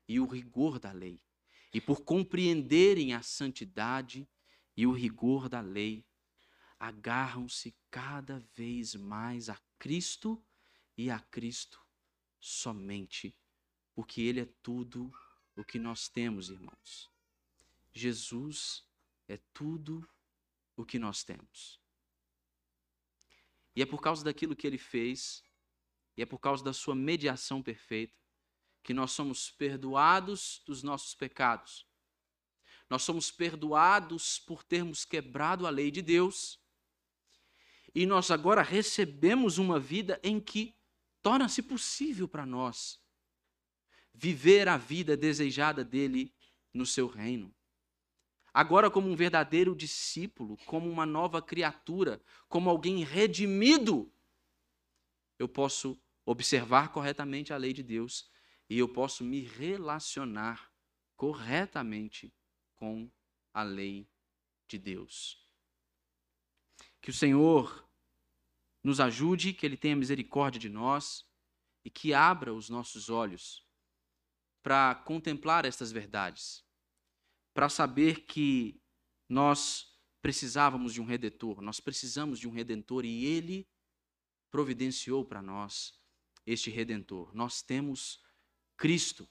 e 0.08 0.20
o 0.20 0.26
rigor 0.26 0.80
da 0.80 0.92
lei. 0.92 1.22
E 1.74 1.82
por 1.82 2.02
compreenderem 2.02 3.14
a 3.14 3.24
santidade 3.24 4.30
e 4.78 4.86
o 4.86 4.92
rigor 4.92 5.50
da 5.50 5.60
lei, 5.60 6.06
agarram-se 6.80 7.76
cada 7.90 8.40
vez 8.56 8.94
mais 8.94 9.50
a 9.50 9.60
Cristo 9.80 10.44
e 10.96 11.10
a 11.10 11.20
Cristo 11.20 11.82
somente, 12.40 13.36
porque 13.96 14.22
Ele 14.22 14.42
é 14.42 14.50
tudo 14.62 15.12
o 15.56 15.64
que 15.64 15.80
nós 15.80 16.08
temos, 16.08 16.50
irmãos. 16.50 17.10
Jesus 17.92 18.86
é 19.28 19.38
tudo 19.54 20.08
o 20.76 20.86
que 20.86 21.00
nós 21.00 21.24
temos. 21.24 21.83
E 23.76 23.82
é 23.82 23.86
por 23.86 24.02
causa 24.02 24.24
daquilo 24.24 24.56
que 24.56 24.68
ele 24.68 24.78
fez, 24.78 25.44
e 26.16 26.22
é 26.22 26.26
por 26.26 26.40
causa 26.40 26.64
da 26.64 26.74
sua 26.74 26.96
mediação 26.96 27.62
perfeita, 27.62 28.14
que 28.84 28.94
nós 28.94 29.12
somos 29.12 29.50
perdoados 29.50 30.62
dos 30.66 30.84
nossos 30.84 31.16
pecados. 31.16 31.88
Nós 32.90 33.04
somos 33.04 33.32
perdoados 33.32 34.40
por 34.40 34.64
termos 34.64 35.06
quebrado 35.06 35.66
a 35.66 35.70
lei 35.70 35.90
de 35.90 36.02
Deus. 36.02 36.60
E 37.96 38.06
nós 38.06 38.30
agora 38.30 38.62
recebemos 38.62 39.58
uma 39.58 39.80
vida 39.80 40.20
em 40.24 40.40
que 40.40 40.76
torna-se 41.22 41.62
possível 41.62 42.28
para 42.28 42.46
nós 42.46 43.00
viver 44.14 44.68
a 44.68 44.78
vida 44.78 45.18
desejada 45.18 45.84
dele 45.84 46.34
no 46.74 46.86
seu 46.86 47.08
reino. 47.08 47.54
Agora, 48.54 48.92
como 48.92 49.10
um 49.10 49.16
verdadeiro 49.16 49.76
discípulo, 49.76 50.58
como 50.68 50.88
uma 50.88 51.08
nova 51.08 51.42
criatura, 51.42 52.22
como 52.48 52.70
alguém 52.70 53.04
redimido, 53.04 54.14
eu 55.40 55.50
posso 55.50 56.00
observar 56.24 56.92
corretamente 56.92 57.52
a 57.52 57.58
lei 57.58 57.74
de 57.74 57.82
Deus 57.82 58.30
e 58.70 58.78
eu 58.78 58.88
posso 58.88 59.24
me 59.24 59.42
relacionar 59.42 60.72
corretamente 61.18 62.32
com 62.76 63.12
a 63.52 63.64
lei 63.64 64.08
de 64.68 64.78
Deus. 64.78 65.50
Que 67.02 67.10
o 67.10 67.14
Senhor 67.14 67.90
nos 68.84 69.00
ajude, 69.00 69.54
que 69.54 69.66
Ele 69.66 69.78
tenha 69.78 69.96
misericórdia 69.96 70.60
de 70.60 70.70
nós 70.70 71.26
e 71.84 71.90
que 71.90 72.14
abra 72.14 72.54
os 72.54 72.70
nossos 72.70 73.10
olhos 73.10 73.66
para 74.62 74.94
contemplar 74.94 75.66
estas 75.66 75.92
verdades 75.92 76.64
para 77.54 77.70
saber 77.70 78.26
que 78.26 78.82
nós 79.30 79.94
precisávamos 80.22 80.94
de 80.94 81.02
um 81.02 81.06
redentor, 81.06 81.62
nós 81.62 81.80
precisamos 81.80 82.40
de 82.40 82.48
um 82.48 82.52
redentor 82.52 83.06
e 83.06 83.26
ele 83.26 83.68
providenciou 84.50 85.26
para 85.26 85.42
nós 85.42 86.00
este 86.46 86.70
redentor. 86.70 87.34
Nós 87.36 87.62
temos 87.62 88.24
Cristo 88.78 89.28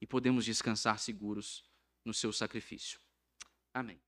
e 0.00 0.06
podemos 0.06 0.44
descansar 0.44 0.98
seguros 0.98 1.70
no 2.04 2.14
seu 2.14 2.32
sacrifício. 2.32 3.00
Amém. 3.72 4.05